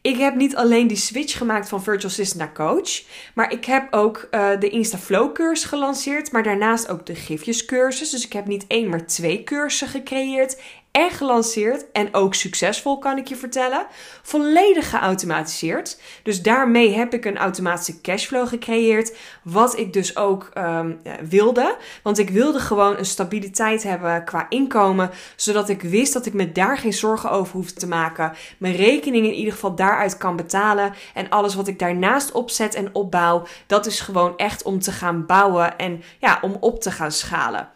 Ik 0.01 0.17
heb 0.17 0.35
niet 0.35 0.55
alleen 0.55 0.87
die 0.87 0.97
switch 0.97 1.37
gemaakt 1.37 1.69
van 1.69 1.83
virtual 1.83 2.11
assistant 2.11 2.39
naar 2.39 2.53
coach, 2.53 3.01
maar 3.33 3.51
ik 3.51 3.65
heb 3.65 3.93
ook 3.93 4.27
uh, 4.31 4.49
de 4.59 4.69
InstaFlow 4.69 5.33
cursus 5.33 5.69
gelanceerd, 5.69 6.31
maar 6.31 6.43
daarnaast 6.43 6.89
ook 6.89 7.05
de 7.05 7.15
gifjes 7.15 7.65
cursus. 7.65 8.09
Dus 8.09 8.25
ik 8.25 8.33
heb 8.33 8.45
niet 8.45 8.65
één, 8.67 8.89
maar 8.89 9.05
twee 9.05 9.43
cursussen 9.43 9.87
gecreëerd 9.87 10.61
en 10.91 11.09
gelanceerd 11.11 11.91
en 11.91 12.13
ook 12.13 12.33
succesvol 12.33 12.97
kan 12.97 13.17
ik 13.17 13.27
je 13.27 13.35
vertellen. 13.35 13.85
Volledig 14.21 14.89
geautomatiseerd. 14.89 15.99
Dus 16.23 16.41
daarmee 16.41 16.93
heb 16.93 17.13
ik 17.13 17.25
een 17.25 17.37
automatische 17.37 18.01
cashflow 18.01 18.47
gecreëerd, 18.47 19.17
wat 19.43 19.77
ik 19.77 19.93
dus 19.93 20.17
ook 20.17 20.49
um, 20.57 21.01
wilde. 21.29 21.77
Want 22.03 22.17
ik 22.17 22.29
wilde 22.29 22.59
gewoon 22.59 22.97
een 22.97 23.05
stabiliteit 23.05 23.83
hebben 23.83 24.23
qua 24.25 24.45
inkomen, 24.49 25.09
zodat 25.35 25.69
ik 25.69 25.81
wist 25.81 26.13
dat 26.13 26.25
ik 26.25 26.33
me 26.33 26.51
daar 26.51 26.77
geen 26.77 26.93
zorgen 26.93 27.31
over 27.31 27.53
hoefde 27.53 27.79
te 27.79 27.87
maken. 27.87 28.33
Mijn 28.57 28.75
rekening 28.75 29.25
in 29.25 29.33
ieder 29.33 29.53
geval 29.53 29.75
daaruit 29.75 30.17
kan 30.17 30.35
betalen 30.35 30.93
en 31.13 31.29
alles 31.29 31.55
wat 31.55 31.67
ik 31.67 31.79
daarnaast 31.79 32.31
opzet 32.31 32.75
en 32.75 32.95
opbouw, 32.95 33.43
dat 33.67 33.85
is 33.85 33.99
gewoon 33.99 34.37
echt 34.37 34.63
om 34.63 34.79
te 34.79 34.91
gaan 34.91 35.25
bouwen 35.25 35.77
en 35.77 36.03
ja, 36.19 36.39
om 36.41 36.57
op 36.59 36.81
te 36.81 36.91
gaan 36.91 37.11
schalen. 37.11 37.69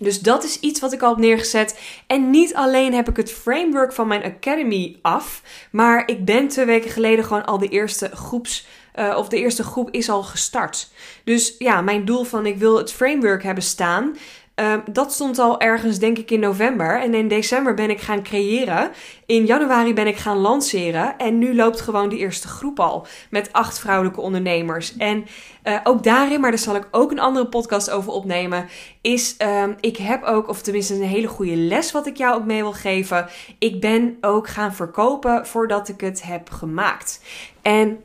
Dus 0.00 0.20
dat 0.20 0.44
is 0.44 0.60
iets 0.60 0.80
wat 0.80 0.92
ik 0.92 1.02
al 1.02 1.10
heb 1.10 1.18
neergezet. 1.18 1.78
En 2.06 2.30
niet 2.30 2.54
alleen 2.54 2.94
heb 2.94 3.08
ik 3.08 3.16
het 3.16 3.32
framework 3.32 3.92
van 3.92 4.06
mijn 4.06 4.22
academy 4.22 4.98
af, 5.02 5.42
maar 5.70 6.02
ik 6.06 6.24
ben 6.24 6.48
twee 6.48 6.64
weken 6.64 6.90
geleden 6.90 7.24
gewoon 7.24 7.46
al 7.46 7.58
de 7.58 7.68
eerste 7.68 8.10
groeps. 8.14 8.66
Uh, 8.98 9.16
of 9.16 9.28
de 9.28 9.38
eerste 9.38 9.62
groep 9.62 9.90
is 9.90 10.08
al 10.08 10.22
gestart. 10.22 10.90
Dus 11.24 11.54
ja, 11.58 11.80
mijn 11.80 12.04
doel 12.04 12.24
van 12.24 12.46
ik 12.46 12.58
wil 12.58 12.76
het 12.76 12.92
framework 12.92 13.42
hebben 13.42 13.64
staan. 13.64 14.16
Um, 14.54 14.82
dat 14.92 15.12
stond 15.12 15.38
al 15.38 15.60
ergens, 15.60 15.98
denk 15.98 16.18
ik, 16.18 16.30
in 16.30 16.40
november. 16.40 17.00
En 17.00 17.14
in 17.14 17.28
december 17.28 17.74
ben 17.74 17.90
ik 17.90 18.00
gaan 18.00 18.22
creëren. 18.22 18.90
In 19.26 19.46
januari 19.46 19.94
ben 19.94 20.06
ik 20.06 20.16
gaan 20.16 20.36
lanceren. 20.36 21.18
En 21.18 21.38
nu 21.38 21.54
loopt 21.54 21.80
gewoon 21.80 22.08
de 22.08 22.16
eerste 22.16 22.48
groep 22.48 22.80
al. 22.80 23.06
Met 23.30 23.52
acht 23.52 23.78
vrouwelijke 23.78 24.20
ondernemers. 24.20 24.96
En 24.96 25.24
uh, 25.64 25.78
ook 25.84 26.02
daarin, 26.02 26.40
maar 26.40 26.50
daar 26.50 26.58
zal 26.58 26.74
ik 26.74 26.88
ook 26.90 27.10
een 27.10 27.20
andere 27.20 27.46
podcast 27.46 27.90
over 27.90 28.12
opnemen. 28.12 28.68
Is, 29.00 29.36
um, 29.62 29.76
ik 29.80 29.96
heb 29.96 30.22
ook, 30.22 30.48
of 30.48 30.62
tenminste 30.62 30.94
een 30.94 31.02
hele 31.02 31.28
goede 31.28 31.56
les 31.56 31.92
wat 31.92 32.06
ik 32.06 32.16
jou 32.16 32.34
ook 32.34 32.44
mee 32.44 32.62
wil 32.62 32.72
geven. 32.72 33.28
Ik 33.58 33.80
ben 33.80 34.16
ook 34.20 34.48
gaan 34.48 34.74
verkopen 34.74 35.46
voordat 35.46 35.88
ik 35.88 36.00
het 36.00 36.22
heb 36.22 36.50
gemaakt. 36.50 37.20
En 37.62 38.00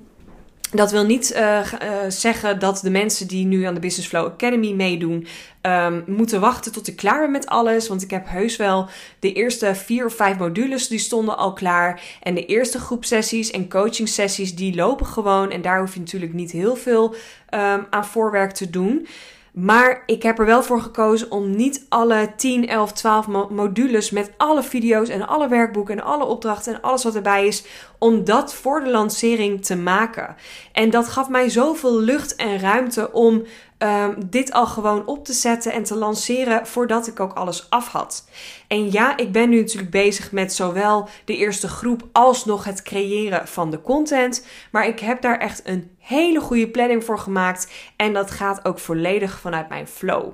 dat 0.71 0.91
wil 0.91 1.05
niet 1.05 1.33
uh, 1.35 1.39
uh, 1.39 1.65
zeggen 2.07 2.59
dat 2.59 2.79
de 2.83 2.89
mensen 2.89 3.27
die 3.27 3.45
nu 3.45 3.63
aan 3.63 3.73
de 3.73 3.79
Business 3.79 4.07
Flow 4.07 4.25
Academy 4.25 4.71
meedoen, 4.71 5.27
um, 5.61 6.03
moeten 6.07 6.39
wachten 6.39 6.71
tot 6.71 6.87
ik 6.87 6.95
klaar 6.95 7.19
ben 7.19 7.31
met 7.31 7.47
alles. 7.47 7.87
Want 7.87 8.01
ik 8.01 8.09
heb 8.09 8.29
heus 8.29 8.55
wel 8.55 8.89
de 9.19 9.33
eerste 9.33 9.75
vier 9.75 10.05
of 10.05 10.13
vijf 10.13 10.37
modules, 10.37 10.87
die 10.87 10.99
stonden 10.99 11.37
al 11.37 11.53
klaar. 11.53 12.01
En 12.21 12.35
de 12.35 12.45
eerste 12.45 12.79
groep 12.79 13.05
sessies 13.05 13.51
en 13.51 13.69
coaching 13.69 14.09
sessies, 14.09 14.55
die 14.55 14.75
lopen 14.75 15.05
gewoon. 15.05 15.51
En 15.51 15.61
daar 15.61 15.79
hoef 15.79 15.93
je 15.93 15.99
natuurlijk 15.99 16.33
niet 16.33 16.51
heel 16.51 16.75
veel 16.75 17.15
um, 17.53 17.85
aan 17.89 18.05
voorwerk 18.05 18.51
te 18.51 18.69
doen. 18.69 19.07
Maar 19.55 20.03
ik 20.05 20.23
heb 20.23 20.39
er 20.39 20.45
wel 20.45 20.63
voor 20.63 20.81
gekozen 20.81 21.31
om 21.31 21.55
niet 21.55 21.85
alle 21.89 22.33
10, 22.35 22.67
11, 22.67 22.91
12 22.91 23.27
modules 23.49 24.09
met 24.09 24.31
alle 24.37 24.63
video's 24.63 25.09
en 25.09 25.27
alle 25.27 25.47
werkboeken 25.47 25.97
en 25.97 26.03
alle 26.03 26.25
opdrachten 26.25 26.73
en 26.73 26.81
alles 26.81 27.03
wat 27.03 27.15
erbij 27.15 27.47
is, 27.47 27.65
om 27.97 28.23
dat 28.23 28.53
voor 28.53 28.83
de 28.83 28.89
lancering 28.89 29.65
te 29.65 29.75
maken. 29.75 30.35
En 30.71 30.89
dat 30.89 31.07
gaf 31.07 31.29
mij 31.29 31.49
zoveel 31.49 31.99
lucht 31.99 32.35
en 32.35 32.59
ruimte 32.59 33.11
om 33.11 33.43
um, 33.77 34.15
dit 34.29 34.51
al 34.51 34.65
gewoon 34.65 35.05
op 35.05 35.25
te 35.25 35.33
zetten 35.33 35.71
en 35.71 35.83
te 35.83 35.95
lanceren 35.95 36.67
voordat 36.67 37.07
ik 37.07 37.19
ook 37.19 37.33
alles 37.33 37.69
af 37.69 37.87
had. 37.87 38.27
En 38.67 38.91
ja, 38.91 39.17
ik 39.17 39.31
ben 39.31 39.49
nu 39.49 39.59
natuurlijk 39.59 39.91
bezig 39.91 40.31
met 40.31 40.53
zowel 40.53 41.09
de 41.25 41.37
eerste 41.37 41.67
groep 41.67 42.07
als 42.11 42.45
nog 42.45 42.63
het 42.63 42.81
creëren 42.81 43.47
van 43.47 43.71
de 43.71 43.81
content. 43.81 44.45
Maar 44.71 44.87
ik 44.87 44.99
heb 44.99 45.21
daar 45.21 45.37
echt 45.37 45.61
een 45.63 45.94
hele 46.05 46.39
goede 46.39 46.67
planning 46.67 47.03
voor 47.03 47.19
gemaakt. 47.19 47.71
En 47.95 48.13
dat 48.13 48.31
gaat 48.31 48.65
ook 48.65 48.79
volledig 48.79 49.39
vanuit 49.39 49.69
mijn 49.69 49.87
flow. 49.87 50.33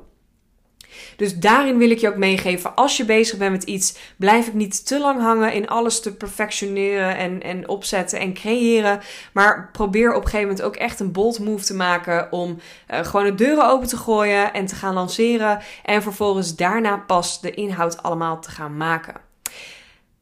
Dus 1.16 1.36
daarin 1.38 1.78
wil 1.78 1.90
ik 1.90 2.00
je 2.00 2.08
ook 2.08 2.18
meegeven, 2.18 2.76
als 2.76 2.98
je 2.98 3.06
bezig 3.06 3.38
bent 3.38 3.52
met 3.52 3.64
iets, 3.64 3.98
blijf 4.18 4.48
ik 4.48 4.54
niet 4.54 4.88
te 4.88 5.00
lang 5.00 5.22
hangen 5.22 5.54
in 5.54 5.68
alles 5.68 6.02
te 6.02 6.16
perfectioneren 6.16 7.18
en, 7.18 7.42
en 7.42 7.68
opzetten 7.68 8.20
en 8.20 8.34
creëren. 8.34 9.00
Maar 9.34 9.70
probeer 9.72 10.10
op 10.10 10.24
een 10.24 10.30
gegeven 10.30 10.48
moment 10.48 10.66
ook 10.66 10.76
echt 10.76 11.00
een 11.00 11.12
bold 11.12 11.40
move 11.40 11.66
te 11.66 11.74
maken 11.74 12.32
om 12.32 12.58
uh, 12.92 13.06
gewoon 13.06 13.26
de 13.26 13.36
deuren 13.36 13.70
open 13.70 13.88
te 13.88 13.98
gooien 13.98 14.54
en 14.54 14.66
te 14.66 14.76
gaan 14.76 14.94
lanceren. 14.94 15.60
En 15.84 16.02
vervolgens 16.02 16.56
daarna 16.56 16.98
pas 16.98 17.42
de 17.42 17.52
inhoud 17.52 18.04
allemaal 18.04 18.42
te 18.42 18.52
gaan 18.52 18.78
maken. 18.78 19.31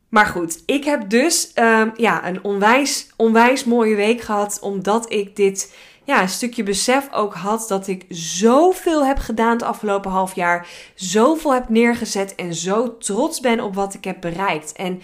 Maar 0.09 0.25
goed, 0.25 0.63
ik 0.65 0.83
heb 0.83 1.09
dus 1.09 1.51
um, 1.55 1.91
ja, 1.95 2.27
een 2.27 2.43
onwijs, 2.43 3.09
onwijs 3.15 3.63
mooie 3.63 3.95
week 3.95 4.21
gehad, 4.21 4.59
omdat 4.61 5.11
ik 5.11 5.35
dit 5.35 5.73
ja, 6.03 6.27
stukje 6.27 6.63
besef 6.63 7.07
ook 7.13 7.33
had 7.33 7.65
dat 7.67 7.87
ik 7.87 8.05
zoveel 8.09 9.05
heb 9.05 9.17
gedaan 9.17 9.51
het 9.51 9.63
afgelopen 9.63 10.11
half 10.11 10.35
jaar. 10.35 10.67
Zoveel 10.95 11.53
heb 11.53 11.69
neergezet 11.69 12.35
en 12.35 12.53
zo 12.53 12.97
trots 12.97 13.39
ben 13.39 13.59
op 13.59 13.75
wat 13.75 13.93
ik 13.93 14.03
heb 14.03 14.21
bereikt. 14.21 14.71
En 14.71 15.01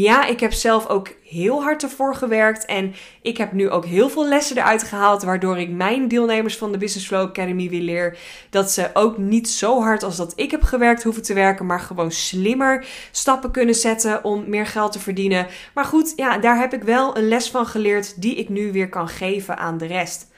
ja, 0.00 0.26
ik 0.26 0.40
heb 0.40 0.52
zelf 0.52 0.86
ook 0.86 1.08
heel 1.24 1.62
hard 1.62 1.82
ervoor 1.82 2.14
gewerkt. 2.14 2.64
En 2.64 2.94
ik 3.22 3.36
heb 3.36 3.52
nu 3.52 3.70
ook 3.70 3.84
heel 3.84 4.08
veel 4.08 4.28
lessen 4.28 4.56
eruit 4.56 4.82
gehaald. 4.82 5.22
Waardoor 5.22 5.58
ik 5.58 5.70
mijn 5.70 6.08
deelnemers 6.08 6.56
van 6.56 6.72
de 6.72 6.78
Business 6.78 7.06
Flow 7.06 7.28
Academy 7.28 7.68
weer 7.68 7.80
leer. 7.80 8.18
Dat 8.50 8.70
ze 8.70 8.90
ook 8.92 9.18
niet 9.18 9.48
zo 9.48 9.80
hard 9.82 10.02
als 10.02 10.16
dat 10.16 10.32
ik 10.36 10.50
heb 10.50 10.62
gewerkt 10.62 11.02
hoeven 11.02 11.22
te 11.22 11.34
werken. 11.34 11.66
Maar 11.66 11.80
gewoon 11.80 12.12
slimmer 12.12 12.86
stappen 13.10 13.50
kunnen 13.50 13.74
zetten 13.74 14.24
om 14.24 14.44
meer 14.48 14.66
geld 14.66 14.92
te 14.92 15.00
verdienen. 15.00 15.46
Maar 15.74 15.84
goed, 15.84 16.12
ja, 16.16 16.38
daar 16.38 16.58
heb 16.58 16.72
ik 16.72 16.82
wel 16.82 17.16
een 17.16 17.28
les 17.28 17.50
van 17.50 17.66
geleerd. 17.66 18.22
Die 18.22 18.34
ik 18.34 18.48
nu 18.48 18.72
weer 18.72 18.88
kan 18.88 19.08
geven 19.08 19.56
aan 19.58 19.78
de 19.78 19.86
rest. 19.86 20.32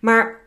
Maar 0.00 0.41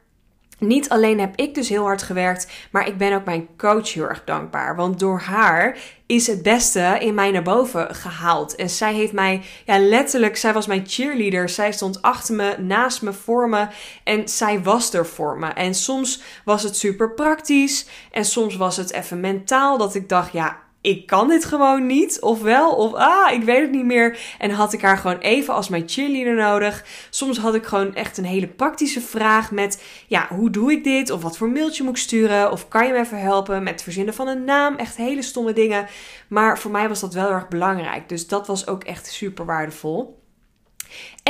niet 0.60 0.90
alleen 0.90 1.20
heb 1.20 1.36
ik 1.36 1.56
dus 1.56 1.70
heel 1.70 1.84
hard 1.84 2.04
gewerkt, 2.04 2.48
maar 2.72 2.88
ik 2.88 2.98
ben 2.98 3.14
ook 3.14 3.26
mijn 3.26 3.48
coach 3.58 3.94
heel 3.94 4.08
erg 4.08 4.24
dankbaar. 4.26 4.76
Want 4.76 5.00
door 5.00 5.20
haar 5.20 5.78
is 6.06 6.28
het 6.28 6.42
beste 6.42 6.98
in 7.00 7.14
mij 7.14 7.32
naar 7.32 7.44
boven 7.44 7.96
gehaald. 7.96 8.56
En 8.56 8.70
zij 8.70 8.94
heeft 8.94 9.14
mij, 9.14 9.42
ja, 9.66 9.80
letterlijk, 9.80 10.38
zij 10.38 10.54
was 10.54 10.68
mijn 10.68 10.84
cheerleader. 10.88 11.50
Zij 11.50 11.72
stond 11.72 12.02
achter 12.02 12.36
me, 12.36 12.56
naast 12.58 13.02
me, 13.02 13.14
voor 13.14 13.50
me. 13.50 13.68
En 14.04 14.28
zij 14.28 14.64
was 14.64 14.94
er 14.94 15.06
voor 15.06 15.40
me. 15.40 15.48
En 15.48 15.76
soms 15.76 16.22
was 16.46 16.64
het 16.64 16.78
super 16.78 17.14
praktisch. 17.14 17.88
En 18.12 18.26
soms 18.26 18.56
was 18.56 18.78
het 18.78 18.92
even 18.92 19.20
mentaal 19.20 19.78
dat 19.78 19.96
ik 19.96 20.10
dacht, 20.10 20.32
ja, 20.32 20.58
ik 20.86 21.06
kan 21.06 21.28
dit 21.28 21.46
gewoon 21.46 21.86
niet. 21.86 22.22
Of 22.22 22.42
wel, 22.42 22.76
of 22.76 22.94
ah, 22.94 23.32
ik 23.32 23.44
weet 23.44 23.62
het 23.62 23.72
niet 23.72 23.86
meer. 23.86 24.20
En 24.38 24.52
had 24.52 24.74
ik 24.74 24.82
haar 24.82 24.98
gewoon 24.98 25.18
even 25.18 25.54
als 25.54 25.70
mijn 25.70 25.84
cheerleader 25.86 26.36
nodig. 26.36 26.86
Soms 27.10 27.38
had 27.38 27.56
ik 27.56 27.66
gewoon 27.66 27.96
echt 27.96 28.18
een 28.18 28.26
hele 28.26 28.48
praktische 28.48 29.02
vraag 29.02 29.52
met, 29.52 29.84
ja, 30.08 30.28
hoe 30.30 30.50
doe 30.50 30.72
ik 30.72 30.84
dit? 30.84 31.10
Of 31.10 31.22
wat 31.22 31.38
voor 31.38 31.50
mailtje 31.50 31.84
moet 31.84 31.96
ik 31.98 32.02
sturen? 32.02 32.52
Of 32.52 32.68
kan 32.68 32.88
je 32.88 32.94
me 32.94 33.00
even 33.00 33.20
helpen 33.20 33.64
met 33.64 33.74
het 33.74 33.84
verzinnen 33.84 34.14
van 34.14 34.28
een 34.28 34.44
naam? 34.44 34.76
Echt 34.76 34.96
hele 34.96 35.22
stomme 35.22 35.54
dingen. 35.54 35.88
Maar 36.28 36.60
voor 36.60 36.72
mij 36.72 36.88
was 36.88 37.00
dat 37.00 37.14
wel 37.14 37.30
erg 37.30 37.48
belangrijk. 37.48 38.10
Dus 38.10 38.28
dat 38.28 38.48
was 38.48 38.68
ook 38.68 38.84
echt 38.84 39.08
super 39.08 39.46
waardevol. 39.46 40.24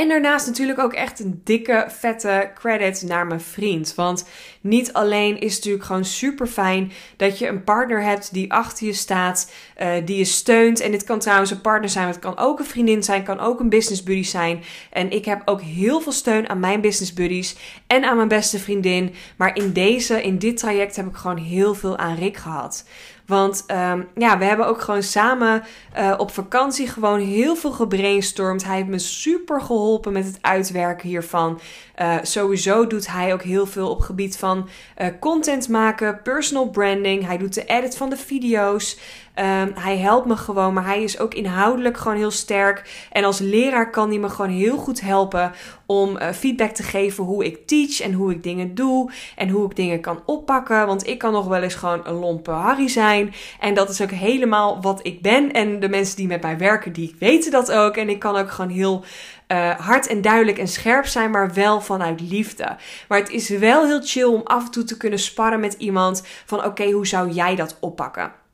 En 0.00 0.08
daarnaast 0.08 0.46
natuurlijk 0.46 0.78
ook 0.78 0.92
echt 0.92 1.20
een 1.20 1.40
dikke, 1.44 1.84
vette 1.88 2.50
credit 2.54 3.02
naar 3.06 3.26
mijn 3.26 3.40
vriend. 3.40 3.94
Want 3.94 4.28
niet 4.60 4.92
alleen 4.92 5.38
is 5.38 5.54
het 5.54 5.54
natuurlijk 5.54 5.84
gewoon 5.84 6.04
super 6.04 6.46
fijn 6.46 6.92
dat 7.16 7.38
je 7.38 7.48
een 7.48 7.64
partner 7.64 8.02
hebt 8.02 8.32
die 8.32 8.52
achter 8.52 8.86
je 8.86 8.92
staat, 8.92 9.52
uh, 9.80 9.92
die 10.04 10.18
je 10.18 10.24
steunt. 10.24 10.80
En 10.80 10.90
dit 10.90 11.04
kan 11.04 11.18
trouwens 11.18 11.50
een 11.50 11.60
partner 11.60 11.90
zijn, 11.90 12.06
het 12.06 12.18
kan 12.18 12.38
ook 12.38 12.58
een 12.58 12.64
vriendin 12.64 13.02
zijn, 13.02 13.22
kan 13.22 13.40
ook 13.40 13.60
een 13.60 13.68
business 13.68 14.02
buddy 14.02 14.22
zijn. 14.22 14.62
En 14.90 15.10
ik 15.10 15.24
heb 15.24 15.42
ook 15.44 15.60
heel 15.60 16.00
veel 16.00 16.12
steun 16.12 16.48
aan 16.48 16.60
mijn 16.60 16.80
business 16.80 17.12
buddies 17.12 17.56
en 17.86 18.04
aan 18.04 18.16
mijn 18.16 18.28
beste 18.28 18.58
vriendin. 18.58 19.14
Maar 19.36 19.56
in 19.56 19.72
deze, 19.72 20.22
in 20.22 20.38
dit 20.38 20.56
traject 20.56 20.96
heb 20.96 21.06
ik 21.06 21.16
gewoon 21.16 21.38
heel 21.38 21.74
veel 21.74 21.96
aan 21.96 22.16
Rick 22.16 22.36
gehad. 22.36 22.84
Want 23.26 23.64
um, 23.70 24.08
ja, 24.14 24.38
we 24.38 24.44
hebben 24.44 24.66
ook 24.66 24.80
gewoon 24.80 25.02
samen 25.02 25.62
uh, 25.98 26.14
op 26.16 26.30
vakantie 26.30 26.88
gewoon 26.88 27.20
heel 27.20 27.56
veel 27.56 27.72
gebrainstormd. 27.72 28.64
Hij 28.64 28.76
heeft 28.76 28.88
me 28.88 28.98
super 28.98 29.60
geholpen 29.60 30.12
met 30.12 30.24
het 30.24 30.38
uitwerken 30.40 31.08
hiervan. 31.08 31.60
Uh, 32.02 32.16
sowieso 32.22 32.86
doet 32.86 33.06
hij 33.06 33.32
ook 33.32 33.42
heel 33.42 33.66
veel 33.66 33.90
op 33.90 34.00
gebied 34.00 34.36
van 34.36 34.68
uh, 34.98 35.06
content 35.20 35.68
maken, 35.68 36.22
personal 36.22 36.70
branding. 36.70 37.26
Hij 37.26 37.38
doet 37.38 37.54
de 37.54 37.64
edit 37.64 37.96
van 37.96 38.10
de 38.10 38.16
video's. 38.16 38.98
Um, 39.38 39.72
hij 39.74 39.98
helpt 39.98 40.26
me 40.26 40.36
gewoon, 40.36 40.74
maar 40.74 40.84
hij 40.84 41.02
is 41.02 41.18
ook 41.18 41.34
inhoudelijk 41.34 41.96
gewoon 41.96 42.16
heel 42.16 42.30
sterk. 42.30 43.06
En 43.12 43.24
als 43.24 43.38
leraar 43.38 43.90
kan 43.90 44.08
hij 44.08 44.18
me 44.18 44.28
gewoon 44.28 44.50
heel 44.50 44.76
goed 44.76 45.00
helpen 45.00 45.52
om 45.86 46.16
uh, 46.16 46.28
feedback 46.30 46.70
te 46.70 46.82
geven 46.82 47.24
hoe 47.24 47.44
ik 47.44 47.66
teach 47.66 48.00
en 48.00 48.12
hoe 48.12 48.30
ik 48.30 48.42
dingen 48.42 48.74
doe 48.74 49.12
en 49.36 49.48
hoe 49.48 49.70
ik 49.70 49.76
dingen 49.76 50.00
kan 50.00 50.22
oppakken. 50.26 50.86
Want 50.86 51.06
ik 51.06 51.18
kan 51.18 51.32
nog 51.32 51.46
wel 51.46 51.62
eens 51.62 51.74
gewoon 51.74 52.00
een 52.04 52.14
lompe 52.14 52.50
Harry 52.50 52.88
zijn. 52.88 53.34
En 53.60 53.74
dat 53.74 53.90
is 53.90 54.00
ook 54.00 54.10
helemaal 54.10 54.80
wat 54.80 55.00
ik 55.02 55.22
ben. 55.22 55.52
En 55.52 55.80
de 55.80 55.88
mensen 55.88 56.16
die 56.16 56.26
met 56.26 56.42
mij 56.42 56.58
werken, 56.58 56.92
die 56.92 57.16
weten 57.18 57.50
dat 57.50 57.72
ook. 57.72 57.96
En 57.96 58.08
ik 58.08 58.18
kan 58.18 58.36
ook 58.36 58.50
gewoon 58.50 58.70
heel 58.70 59.04
uh, 59.52 59.70
hard 59.70 60.06
en 60.06 60.20
duidelijk 60.20 60.58
en 60.58 60.68
scherp 60.68 61.06
zijn, 61.06 61.30
maar 61.30 61.54
wel 61.54 61.80
vanuit 61.80 62.20
liefde. 62.20 62.76
Maar 63.08 63.18
het 63.18 63.30
is 63.30 63.48
wel 63.48 63.84
heel 63.84 64.00
chill 64.02 64.24
om 64.24 64.40
af 64.44 64.64
en 64.64 64.70
toe 64.70 64.84
te 64.84 64.96
kunnen 64.96 65.18
sparren 65.18 65.60
met 65.60 65.74
iemand 65.78 66.22
van 66.46 66.64
oké, 66.64 66.90
hoe 66.90 67.06
zou 67.06 67.30
jij 67.30 67.56
dat 67.56 67.76
oppakken? 67.80 68.44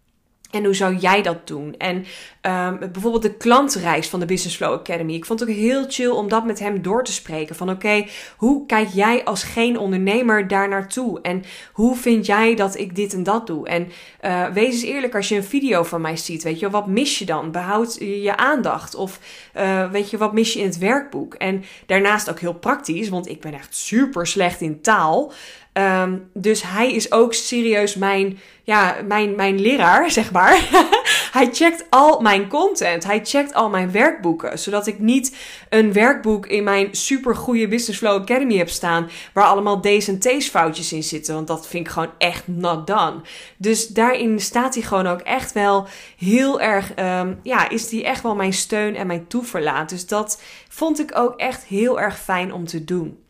En 0.53 0.65
hoe 0.65 0.75
zou 0.75 0.97
jij 0.97 1.23
dat 1.23 1.47
doen? 1.47 1.75
En 1.79 2.05
um, 2.47 2.79
bijvoorbeeld 2.79 3.23
de 3.23 3.35
klantreis 3.35 4.09
van 4.09 4.21
de 4.21 4.27
Business 4.27 4.57
Flow 4.57 4.73
Academy. 4.73 5.15
Ik 5.15 5.25
vond 5.25 5.41
het 5.41 5.49
ook 5.49 5.55
heel 5.55 5.85
chill 5.89 6.11
om 6.11 6.29
dat 6.29 6.45
met 6.45 6.59
hem 6.59 6.83
door 6.83 7.05
te 7.05 7.13
spreken. 7.13 7.57
Van 7.57 7.71
oké, 7.71 8.07
hoe 8.37 8.67
kijk 8.67 8.89
jij 8.89 9.25
als 9.25 9.43
geen 9.43 9.79
ondernemer 9.79 10.49
daar 10.49 10.69
naartoe? 10.69 11.21
En 11.21 11.45
hoe 11.73 11.97
vind 11.97 12.27
jij 12.27 12.55
dat 12.55 12.79
ik 12.79 12.97
dit 12.97 13.13
en 13.13 13.23
dat 13.23 13.47
doe? 13.47 13.69
En 13.69 13.89
uh, 14.25 14.47
wees 14.49 14.73
eens 14.73 14.83
eerlijk 14.83 15.15
als 15.15 15.29
je 15.29 15.37
een 15.37 15.45
video 15.45 15.83
van 15.83 16.01
mij 16.01 16.17
ziet. 16.17 16.43
Weet 16.43 16.59
je, 16.59 16.71
wat 16.71 16.87
mis 16.87 17.19
je 17.19 17.25
dan? 17.25 17.51
Behoud 17.51 17.97
je 18.01 18.37
aandacht? 18.37 18.95
Of 18.95 19.19
uh, 19.57 19.91
weet 19.91 20.11
je, 20.11 20.17
wat 20.17 20.33
mis 20.33 20.53
je 20.53 20.59
in 20.59 20.67
het 20.67 20.79
werkboek? 20.79 21.35
En 21.35 21.65
daarnaast 21.87 22.31
ook 22.31 22.41
heel 22.41 22.55
praktisch, 22.55 23.09
want 23.09 23.29
ik 23.29 23.41
ben 23.41 23.55
echt 23.55 23.77
super 23.77 24.27
slecht 24.27 24.61
in 24.61 24.81
taal. 24.81 25.33
Um, 25.73 26.31
dus 26.35 26.63
hij 26.63 26.93
is 26.93 27.13
ook 27.13 27.35
serieus 27.35 27.95
mijn, 27.95 28.39
ja, 28.63 28.97
mijn, 29.07 29.35
mijn 29.35 29.61
leraar, 29.61 30.11
zeg 30.21 30.33
maar. 30.33 30.69
Hij 31.33 31.49
checkt 31.53 31.85
al 31.91 32.21
mijn 32.21 32.49
content. 32.49 33.05
Hij 33.05 33.21
checkt 33.23 33.55
al 33.55 33.69
mijn 33.69 33.93
werkboeken. 33.93 34.59
Zodat 34.59 34.87
ik 34.87 34.99
niet 34.99 35.37
een 35.69 35.93
werkboek 35.93 36.47
in 36.47 36.65
mijn 36.65 36.89
super 36.91 37.37
goede 37.37 37.69
Business 37.69 37.99
Flow 37.99 38.21
Academy 38.21 38.57
heb 38.57 38.69
staan. 38.69 39.11
Waar 39.33 39.45
allemaal 39.45 39.81
D's 39.81 40.09
en 40.09 40.19
T's 40.19 40.49
foutjes 40.49 40.93
in 40.93 41.03
zitten. 41.03 41.35
Want 41.35 41.47
dat 41.47 41.67
vind 41.67 41.87
ik 41.87 41.93
gewoon 41.93 42.11
echt 42.19 42.49
not 42.49 42.87
done. 42.87 43.21
Dus 43.57 43.87
daarin 43.87 44.41
staat 44.41 44.75
hij 44.75 44.83
gewoon 44.83 45.07
ook 45.07 45.21
echt 45.21 45.53
wel 45.53 45.87
heel 46.17 46.61
erg. 46.61 46.93
Um, 46.97 47.39
ja, 47.43 47.69
is 47.69 47.91
hij 47.91 48.05
echt 48.05 48.23
wel 48.23 48.35
mijn 48.35 48.53
steun 48.53 48.97
en 48.97 49.07
mijn 49.07 49.27
toeverlaat. 49.27 49.89
Dus 49.89 50.07
dat 50.07 50.43
vond 50.69 51.01
ik 51.01 51.19
ook 51.19 51.37
echt 51.37 51.65
heel 51.65 52.01
erg 52.01 52.19
fijn 52.19 52.53
om 52.53 52.67
te 52.67 52.85
doen. 52.85 53.23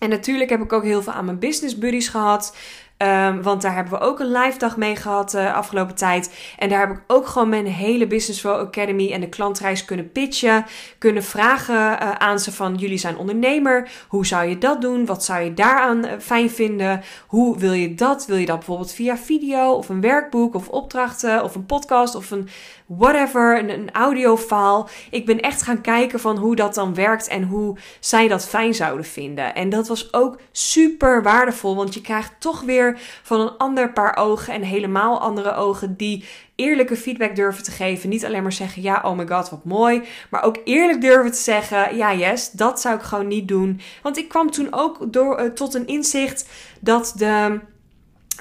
En 0.00 0.08
natuurlijk 0.08 0.50
heb 0.50 0.62
ik 0.62 0.72
ook 0.72 0.82
heel 0.82 1.02
veel 1.02 1.12
aan 1.12 1.24
mijn 1.24 1.38
business 1.38 1.78
buddies 1.78 2.08
gehad. 2.08 2.56
Um, 3.02 3.42
want 3.42 3.62
daar 3.62 3.74
hebben 3.74 3.92
we 3.92 4.04
ook 4.04 4.20
een 4.20 4.32
live 4.32 4.58
dag 4.58 4.76
mee 4.76 4.96
gehad 4.96 5.30
de 5.30 5.38
uh, 5.38 5.54
afgelopen 5.54 5.94
tijd. 5.94 6.34
En 6.58 6.68
daar 6.68 6.80
heb 6.80 6.90
ik 6.90 7.02
ook 7.06 7.26
gewoon 7.26 7.48
mijn 7.48 7.66
hele 7.66 8.06
Business 8.06 8.40
Flow 8.40 8.60
Academy 8.60 9.12
en 9.12 9.20
de 9.20 9.28
klantreis 9.28 9.84
kunnen 9.84 10.12
pitchen. 10.12 10.64
Kunnen 10.98 11.22
vragen 11.22 11.74
uh, 11.74 12.10
aan 12.10 12.38
ze 12.38 12.52
van 12.52 12.74
jullie 12.74 12.98
zijn 12.98 13.16
ondernemer. 13.16 13.90
Hoe 14.08 14.26
zou 14.26 14.48
je 14.48 14.58
dat 14.58 14.80
doen? 14.80 15.06
Wat 15.06 15.24
zou 15.24 15.42
je 15.42 15.54
daaraan 15.54 16.04
uh, 16.04 16.12
fijn 16.18 16.50
vinden? 16.50 17.02
Hoe 17.26 17.58
wil 17.58 17.72
je 17.72 17.94
dat? 17.94 18.26
Wil 18.26 18.36
je 18.36 18.46
dat 18.46 18.56
bijvoorbeeld 18.56 18.92
via 18.92 19.16
video 19.16 19.72
of 19.72 19.88
een 19.88 20.00
werkboek 20.00 20.54
of 20.54 20.68
opdrachten 20.68 21.42
of 21.42 21.54
een 21.54 21.66
podcast 21.66 22.14
of 22.14 22.30
een 22.30 22.48
whatever, 22.96 23.58
een, 23.58 23.70
een 23.70 23.92
audiofile. 23.92 24.86
Ik 25.10 25.26
ben 25.26 25.40
echt 25.40 25.62
gaan 25.62 25.80
kijken 25.80 26.20
van 26.20 26.36
hoe 26.36 26.56
dat 26.56 26.74
dan 26.74 26.94
werkt 26.94 27.28
en 27.28 27.42
hoe 27.42 27.76
zij 28.00 28.28
dat 28.28 28.48
fijn 28.48 28.74
zouden 28.74 29.04
vinden. 29.04 29.54
En 29.54 29.68
dat 29.68 29.88
was 29.88 30.12
ook 30.12 30.38
super 30.52 31.22
waardevol, 31.22 31.76
want 31.76 31.94
je 31.94 32.00
krijgt 32.00 32.32
toch 32.38 32.60
weer 32.60 32.98
van 33.22 33.40
een 33.40 33.56
ander 33.56 33.92
paar 33.92 34.16
ogen 34.16 34.54
en 34.54 34.62
helemaal 34.62 35.20
andere 35.20 35.54
ogen 35.54 35.96
die 35.96 36.24
eerlijke 36.54 36.96
feedback 36.96 37.36
durven 37.36 37.64
te 37.64 37.70
geven. 37.70 38.08
Niet 38.08 38.24
alleen 38.24 38.42
maar 38.42 38.52
zeggen, 38.52 38.82
ja, 38.82 39.00
oh 39.04 39.16
my 39.16 39.26
god, 39.26 39.50
wat 39.50 39.64
mooi. 39.64 40.02
Maar 40.30 40.42
ook 40.42 40.56
eerlijk 40.64 41.00
durven 41.00 41.32
te 41.32 41.38
zeggen, 41.38 41.96
ja, 41.96 42.14
yes, 42.14 42.50
dat 42.50 42.80
zou 42.80 42.96
ik 42.96 43.02
gewoon 43.02 43.28
niet 43.28 43.48
doen. 43.48 43.80
Want 44.02 44.18
ik 44.18 44.28
kwam 44.28 44.50
toen 44.50 44.68
ook 44.70 45.12
door, 45.12 45.40
uh, 45.40 45.50
tot 45.50 45.74
een 45.74 45.86
inzicht 45.86 46.48
dat 46.80 47.12
de 47.16 47.60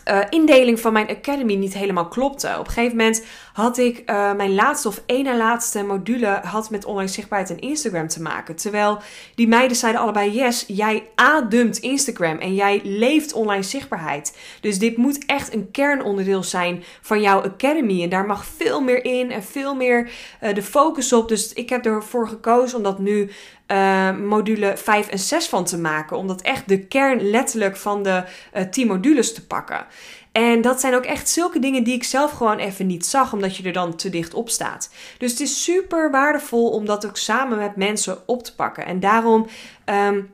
uh, 0.08 0.20
indeling 0.30 0.80
van 0.80 0.94
mijn 0.94 1.10
academy 1.10 1.56
niet 1.56 1.74
helemaal 1.74 2.08
klopte. 2.08 2.56
Op 2.60 2.68
een 2.68 2.74
gegeven 2.74 2.98
moment 2.98 3.26
had 3.54 3.78
ik 3.78 4.02
uh, 4.06 4.34
mijn 4.34 4.56
laatste 4.56 4.88
of 4.88 5.02
na 5.08 5.38
laatste 5.38 5.84
module 5.84 6.40
had 6.44 6.70
met 6.70 6.86
online 6.86 7.08
zichtbaarheid 7.08 7.52
en 7.52 7.60
Instagram 7.60 8.08
te 8.08 8.22
maken. 8.22 8.56
Terwijl 8.56 9.00
die 9.36 9.48
meiden 9.48 9.78
zeiden 9.78 10.02
allebei: 10.02 10.32
yes, 10.32 10.64
jij 10.68 11.10
ademt 11.16 11.78
Instagram 11.78 12.38
en 12.38 12.56
jij 12.56 12.82
leeft 12.84 13.34
online 13.34 13.64
zichtbaarheid. 13.64 14.38
Dus 14.62 14.80
dit 14.80 14.98
moet 14.98 15.26
echt 15.26 15.54
een 15.54 15.72
kernonderdeel 15.72 16.44
zijn 16.44 16.84
van 17.02 17.22
jouw 17.22 17.42
academy. 17.42 18.04
En 18.04 18.10
daar 18.10 18.26
mag 18.26 18.46
veel 18.46 18.82
meer 18.82 19.06
in 19.06 19.32
en 19.32 19.44
veel 19.44 19.76
meer 19.76 20.12
uh, 20.44 20.54
de 20.54 20.64
focus 20.64 21.14
op. 21.14 21.28
Dus 21.28 21.54
ik 21.54 21.70
heb 21.70 21.86
ervoor 21.86 22.28
gekozen 22.28 22.78
om 22.78 22.84
dat 22.84 23.00
nu 23.00 23.32
uh, 23.72 24.18
module 24.18 24.78
5 24.78 25.08
en 25.08 25.20
6 25.20 25.48
van 25.48 25.66
te 25.66 25.78
maken. 25.78 26.18
Om 26.18 26.28
dat 26.28 26.42
echt 26.42 26.68
de 26.68 26.80
kern 26.80 27.30
letterlijk 27.30 27.78
van 27.78 28.04
de 28.04 28.24
uh, 28.56 28.64
10 28.64 28.88
modules 28.88 29.34
te 29.34 29.46
pakken. 29.46 29.86
En 30.32 30.62
dat 30.62 30.80
zijn 30.80 30.96
ook 30.96 31.06
echt 31.06 31.30
zulke 31.30 31.60
dingen 31.60 31.84
die 31.84 31.94
ik 31.94 32.04
zelf 32.04 32.32
gewoon 32.32 32.58
even 32.58 32.88
niet 32.88 33.06
zag, 33.06 33.34
omdat 33.34 33.58
je 33.58 33.64
er 33.64 33.74
dan 33.74 33.96
te 33.96 34.10
dicht 34.10 34.34
op 34.34 34.50
staat. 34.50 34.90
Dus 35.18 35.32
het 35.32 35.40
is 35.40 35.64
super 35.64 36.12
waardevol 36.12 36.70
om 36.70 36.86
dat 36.86 37.06
ook 37.06 37.18
samen 37.18 37.58
met 37.58 37.76
mensen 37.76 38.18
op 38.26 38.44
te 38.44 38.56
pakken. 38.56 38.86
En 38.86 39.00
daarom. 39.00 39.48
Um, 39.86 40.32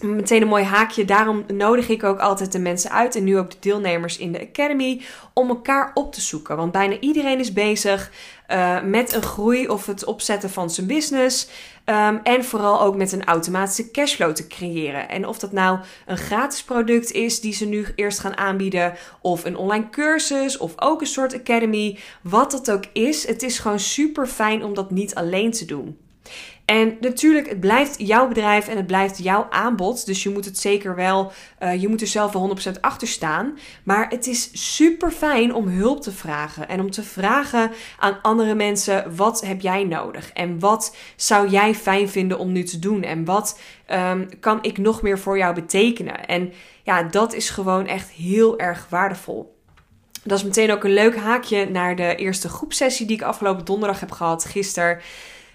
meteen 0.00 0.42
een 0.42 0.48
mooi 0.48 0.64
haakje. 0.64 1.04
Daarom 1.04 1.44
nodig 1.54 1.88
ik 1.88 2.04
ook 2.04 2.18
altijd 2.18 2.52
de 2.52 2.58
mensen 2.58 2.90
uit 2.90 3.16
en 3.16 3.24
nu 3.24 3.38
ook 3.38 3.50
de 3.50 3.56
deelnemers 3.60 4.18
in 4.18 4.32
de 4.32 4.48
Academy 4.48 5.02
om 5.32 5.48
elkaar 5.48 5.90
op 5.94 6.12
te 6.12 6.20
zoeken. 6.20 6.56
Want 6.56 6.72
bijna 6.72 6.98
iedereen 6.98 7.38
is 7.38 7.52
bezig 7.52 8.10
uh, 8.52 8.82
met 8.82 9.12
een 9.12 9.22
groei 9.22 9.68
of 9.68 9.86
het 9.86 10.04
opzetten 10.04 10.50
van 10.50 10.70
zijn 10.70 10.86
business. 10.86 11.48
Um, 11.84 12.20
en 12.22 12.44
vooral 12.44 12.80
ook 12.80 12.96
met 12.96 13.12
een 13.12 13.24
automatische 13.24 13.90
cashflow 13.90 14.32
te 14.32 14.46
creëren. 14.46 15.08
En 15.08 15.26
of 15.26 15.38
dat 15.38 15.52
nou 15.52 15.78
een 16.06 16.16
gratis 16.16 16.62
product 16.62 17.12
is 17.12 17.40
die 17.40 17.52
ze 17.52 17.66
nu 17.66 17.86
eerst 17.94 18.18
gaan 18.18 18.36
aanbieden, 18.36 18.94
of 19.20 19.44
een 19.44 19.56
online 19.56 19.90
cursus, 19.90 20.58
of 20.58 20.72
ook 20.76 21.00
een 21.00 21.06
soort 21.06 21.34
academy, 21.34 21.98
wat 22.20 22.50
dat 22.50 22.70
ook 22.70 22.84
is, 22.92 23.26
het 23.26 23.42
is 23.42 23.58
gewoon 23.58 23.80
super 23.80 24.26
fijn 24.26 24.64
om 24.64 24.74
dat 24.74 24.90
niet 24.90 25.14
alleen 25.14 25.50
te 25.50 25.64
doen. 25.64 25.96
En 26.64 26.96
natuurlijk, 27.00 27.48
het 27.48 27.60
blijft 27.60 27.94
jouw 27.98 28.28
bedrijf 28.28 28.68
en 28.68 28.76
het 28.76 28.86
blijft 28.86 29.18
jouw 29.18 29.46
aanbod. 29.50 30.06
Dus 30.06 30.22
je 30.22 30.30
moet 30.30 30.44
het 30.44 30.58
zeker 30.58 30.94
wel, 30.94 31.32
uh, 31.62 31.80
je 31.80 31.88
moet 31.88 32.00
er 32.00 32.06
zelf 32.06 32.32
wel 32.32 32.56
100% 32.76 32.80
achter 32.80 33.08
staan. 33.08 33.58
Maar 33.84 34.08
het 34.08 34.26
is 34.26 34.74
super 34.74 35.10
fijn 35.10 35.54
om 35.54 35.68
hulp 35.68 36.00
te 36.00 36.12
vragen. 36.12 36.68
En 36.68 36.80
om 36.80 36.90
te 36.90 37.02
vragen 37.02 37.70
aan 37.98 38.18
andere 38.22 38.54
mensen: 38.54 39.16
wat 39.16 39.40
heb 39.46 39.60
jij 39.60 39.84
nodig? 39.84 40.32
En 40.32 40.58
wat 40.58 40.96
zou 41.16 41.48
jij 41.48 41.74
fijn 41.74 42.08
vinden 42.08 42.38
om 42.38 42.52
nu 42.52 42.62
te 42.62 42.78
doen? 42.78 43.02
En 43.02 43.24
wat 43.24 43.58
um, 43.90 44.40
kan 44.40 44.58
ik 44.62 44.78
nog 44.78 45.02
meer 45.02 45.18
voor 45.18 45.38
jou 45.38 45.54
betekenen? 45.54 46.26
En 46.26 46.52
ja, 46.82 47.02
dat 47.02 47.32
is 47.34 47.50
gewoon 47.50 47.86
echt 47.86 48.10
heel 48.10 48.58
erg 48.58 48.86
waardevol. 48.88 49.60
Dat 50.24 50.38
is 50.38 50.44
meteen 50.44 50.72
ook 50.72 50.84
een 50.84 50.94
leuk 50.94 51.16
haakje 51.16 51.70
naar 51.70 51.96
de 51.96 52.14
eerste 52.14 52.48
groepsessie 52.48 53.06
die 53.06 53.16
ik 53.16 53.22
afgelopen 53.22 53.64
donderdag 53.64 54.00
heb 54.00 54.10
gehad, 54.10 54.44
gisteren. 54.44 55.00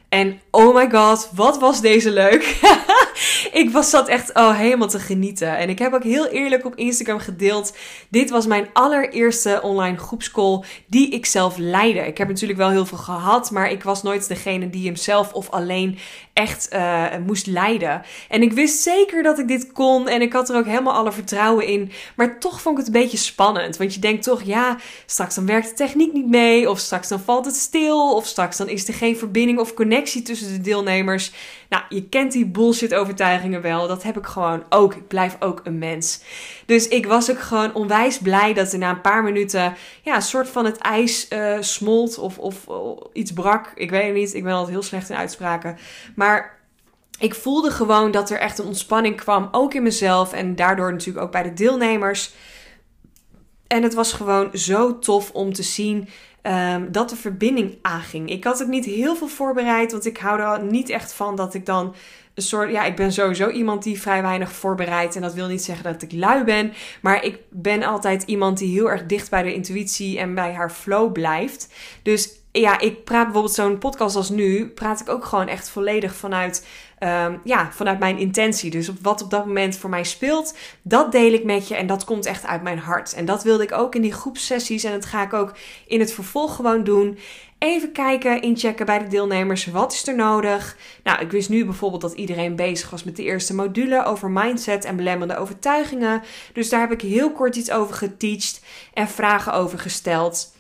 En 0.10 0.42
oh 0.52 0.76
my 0.76 0.90
god, 0.90 1.30
wat 1.36 1.60
was 1.60 1.82
deze 1.82 2.12
leuk. 2.12 2.44
ik 3.62 3.70
was 3.72 3.90
zat 3.90 4.08
echt 4.08 4.34
oh, 4.34 4.58
helemaal 4.58 4.88
te 4.88 5.00
genieten. 5.00 5.58
En 5.58 5.70
ik 5.70 5.80
heb 5.80 5.94
ook 5.94 6.04
heel 6.04 6.28
eerlijk 6.28 6.66
op 6.66 6.76
Instagram 6.76 7.20
gedeeld. 7.20 7.78
Dit 8.10 8.30
was 8.30 8.46
mijn 8.48 8.68
allereerste 8.74 9.60
online 9.64 9.98
groepscall 9.98 10.64
die 10.88 11.10
ik 11.10 11.26
zelf 11.26 11.58
leidde. 11.58 12.00
Ik 12.00 12.18
heb 12.18 12.28
natuurlijk 12.28 12.60
wel 12.60 12.70
heel 12.70 12.86
veel 12.86 12.98
gehad, 12.98 13.52
maar 13.52 13.72
ik 13.72 13.84
was 13.84 14.04
nooit 14.04 14.28
degene 14.28 14.70
die 14.70 14.86
hem 14.86 14.96
zelf 14.96 15.34
of 15.34 15.50
alleen 15.50 15.98
echt 16.34 16.70
uh, 16.74 17.06
moest 17.26 17.48
leiden. 17.48 18.02
En 18.30 18.42
ik 18.42 18.54
wist 18.54 18.82
zeker 18.82 19.24
dat 19.24 19.40
ik 19.40 19.48
dit 19.48 19.72
kon 19.72 20.08
en 20.08 20.22
ik 20.22 20.34
had 20.34 20.50
er 20.50 20.56
ook 20.56 20.66
helemaal 20.66 20.94
alle 20.94 21.12
vertrouwen 21.12 21.68
in. 21.68 21.92
Maar 22.16 22.40
toch 22.40 22.62
vond 22.62 22.80
ik 22.80 22.86
het 22.86 22.96
een 22.96 23.02
beetje 23.02 23.18
spannend. 23.18 23.78
Want 23.78 23.94
je 23.94 24.00
denkt 24.00 24.24
toch, 24.24 24.42
ja, 24.42 24.78
straks 25.06 25.36
dan 25.36 25.46
werkt 25.46 25.70
de 25.70 25.74
techniek 25.74 26.14
niet 26.14 26.28
mee. 26.28 26.70
Of 26.70 26.80
straks 26.80 27.08
dan 27.08 27.20
valt 27.20 27.46
het 27.46 27.56
stil. 27.56 28.16
Of 28.16 28.26
straks 28.26 28.58
dan 28.58 28.70
is 28.70 28.88
er 28.88 28.94
geen 28.94 29.18
verbinding 29.18 29.60
of 29.60 29.74
connectie 29.74 30.22
tussen 30.22 30.52
de 30.52 30.62
deelnemers. 30.62 31.32
Nou, 31.70 31.84
je 31.90 32.10
kent 32.10 32.32
die 32.32 32.46
bullshit 32.46 32.94
overtuigingen 33.22 33.62
wel. 33.62 33.88
Dat 33.88 34.04
heb 34.04 34.18
ik 34.18 34.26
gewoon 34.26 34.64
ook. 34.70 34.96
Ik 34.96 35.08
blijf 35.08 35.38
ook 35.40 35.62
een 35.64 35.78
mens. 35.78 36.22
Dus 36.66 36.88
ik 36.88 37.06
was 37.06 37.32
ook 37.32 37.40
gewoon 37.40 37.74
onwijs 37.74 38.18
blij 38.18 38.54
dat 38.54 38.72
er 38.72 38.80
na 38.80 38.90
een 38.90 39.02
paar 39.02 39.24
minuten 39.24 39.76
ja, 40.02 40.16
een 40.16 40.22
soort 40.22 40.50
van 40.50 40.66
het 40.66 40.78
ijs 40.78 41.28
uh, 41.30 41.58
smolt 41.60 42.18
of, 42.18 42.38
of, 42.38 42.68
of 42.68 43.00
iets 43.14 43.34
brak. 43.34 43.72
Ik 43.76 43.90
weet 43.90 44.04
het 44.04 44.14
niet. 44.14 44.34
Ik 44.34 44.44
ben 44.44 44.54
altijd 44.54 44.72
heel 44.72 44.84
slecht 44.84 45.10
in 45.10 45.16
uitspraken. 45.16 45.78
Maar 46.16 46.60
ik 47.20 47.36
voelde 47.36 47.72
gewoon 47.72 48.12
dat 48.12 48.30
er 48.30 48.40
echt 48.40 48.60
een 48.60 48.66
ontspanning 48.66 49.16
kwam, 49.16 49.48
ook 49.52 49.74
in 49.74 49.84
mezelf 49.84 50.34
en 50.34 50.56
daardoor 50.56 50.92
natuurlijk 50.92 51.26
ook 51.26 51.32
bij 51.32 51.44
de 51.44 51.54
deelnemers. 51.54 52.34
En 53.68 53.84
het 53.84 53.94
was 53.94 54.14
gewoon 54.14 54.50
zo 54.54 55.00
tof 55.00 55.32
om 55.32 55.54
te 55.54 55.64
zien 55.64 56.08
um, 56.42 56.92
dat 56.92 57.10
de 57.10 57.16
verbinding 57.16 57.78
aanging. 57.82 58.30
Ik 58.30 58.44
had 58.44 58.60
het 58.60 58.68
niet 58.68 58.86
heel 58.86 59.16
veel 59.16 59.28
voorbereid, 59.28 59.92
want 59.92 60.06
ik 60.06 60.18
hou 60.18 60.40
er 60.40 60.64
niet 60.64 60.90
echt 60.90 61.14
van 61.14 61.36
dat 61.36 61.54
ik 61.54 61.66
dan 61.66 61.96
een 62.38 62.44
soort. 62.44 62.72
Ja, 62.72 62.84
ik 62.84 62.96
ben 62.96 63.14
sowieso 63.14 63.50
iemand 63.50 63.84
die 63.84 64.02
vrij 64.02 64.22
weinig 64.22 64.52
voorbereidt. 64.52 65.16
En 65.16 65.22
dat 65.22 65.34
wil 65.34 65.48
niet 65.48 65.64
zeggen 65.64 65.84
dat 65.84 66.02
ik 66.02 66.12
lui 66.12 66.44
ben. 66.44 66.74
Maar 67.02 67.24
ik 67.24 67.38
ben 67.50 67.84
altijd 67.84 68.24
iemand 68.24 68.58
die 68.58 68.74
heel 68.74 68.90
erg 68.90 69.06
dicht 69.06 69.30
bij 69.30 69.44
de 69.44 69.54
intuïtie 69.54 70.20
en 70.20 70.36
bij 70.36 70.54
haar 70.54 70.72
flow 70.72 71.12
blijft. 71.12 71.74
Dus 72.02 72.30
ja, 72.52 72.80
ik 72.80 73.04
praat 73.04 73.24
bijvoorbeeld 73.24 73.54
zo'n 73.54 73.78
podcast 73.78 74.16
als 74.16 74.30
nu, 74.30 74.68
praat 74.68 75.02
ik 75.02 75.10
ook 75.10 75.26
gewoon 75.26 75.48
echt 75.48 75.70
volledig 75.70 76.16
vanuit 76.16 76.66
um, 77.00 77.42
ja, 77.44 77.72
vanuit 77.72 78.00
mijn 78.00 78.18
intentie. 78.18 78.72
Dus 78.72 78.90
op 78.90 78.98
wat 79.02 79.24
op 79.24 79.30
dat 79.30 79.46
moment 79.46 79.78
voor 79.78 79.90
mij 79.90 80.04
speelt, 80.04 80.58
dat 80.82 81.12
deel 81.12 81.34
ik 81.34 81.44
met 81.44 81.68
je 81.68 81.76
en 81.76 81.88
dat 81.88 82.04
komt 82.04 82.26
echt 82.26 82.46
uit 82.46 82.64
mijn 82.64 82.80
hart. 82.80 83.14
En 83.14 83.26
dat 83.26 83.44
wilde 83.44 83.64
ik 83.64 83.72
ook 83.72 83.96
in 83.96 84.02
die 84.02 84.14
groepsessies 84.14 84.84
en 84.84 84.92
dat 84.92 85.06
ga 85.06 85.24
ik 85.24 85.34
ook 85.34 85.54
in 85.88 86.00
het 86.00 86.14
vervolg 86.14 86.56
gewoon 86.56 86.84
doen. 86.84 87.18
Even 87.60 87.92
kijken, 87.92 88.42
inchecken 88.42 88.86
bij 88.86 89.00
de 89.00 89.08
deelnemers. 89.08 89.66
Wat 89.66 89.94
is 89.94 90.08
er 90.08 90.16
nodig? 90.16 90.78
Nou, 91.04 91.22
ik 91.22 91.32
wist 91.32 91.50
nu 91.50 91.66
bijvoorbeeld 91.66 92.02
dat 92.02 92.14
iedereen 92.14 92.56
bezig 92.56 92.90
was 92.90 93.04
met 93.04 93.16
de 93.16 93.24
eerste 93.24 93.56
module 93.56 94.06
over 94.06 94.32
mindset 94.32 94.86
en 94.86 94.96
belemmerende 94.96 95.42
overtuigingen. 95.42 96.22
Dus 96.54 96.70
daar 96.70 96.80
heb 96.80 96.92
ik 96.92 97.02
heel 97.02 97.32
kort 97.32 97.56
iets 97.56 97.72
over 97.72 97.96
geteacht 97.96 98.62
en 98.94 99.08
vragen 99.08 99.54
over 99.54 99.80
gesteld. 99.80 100.56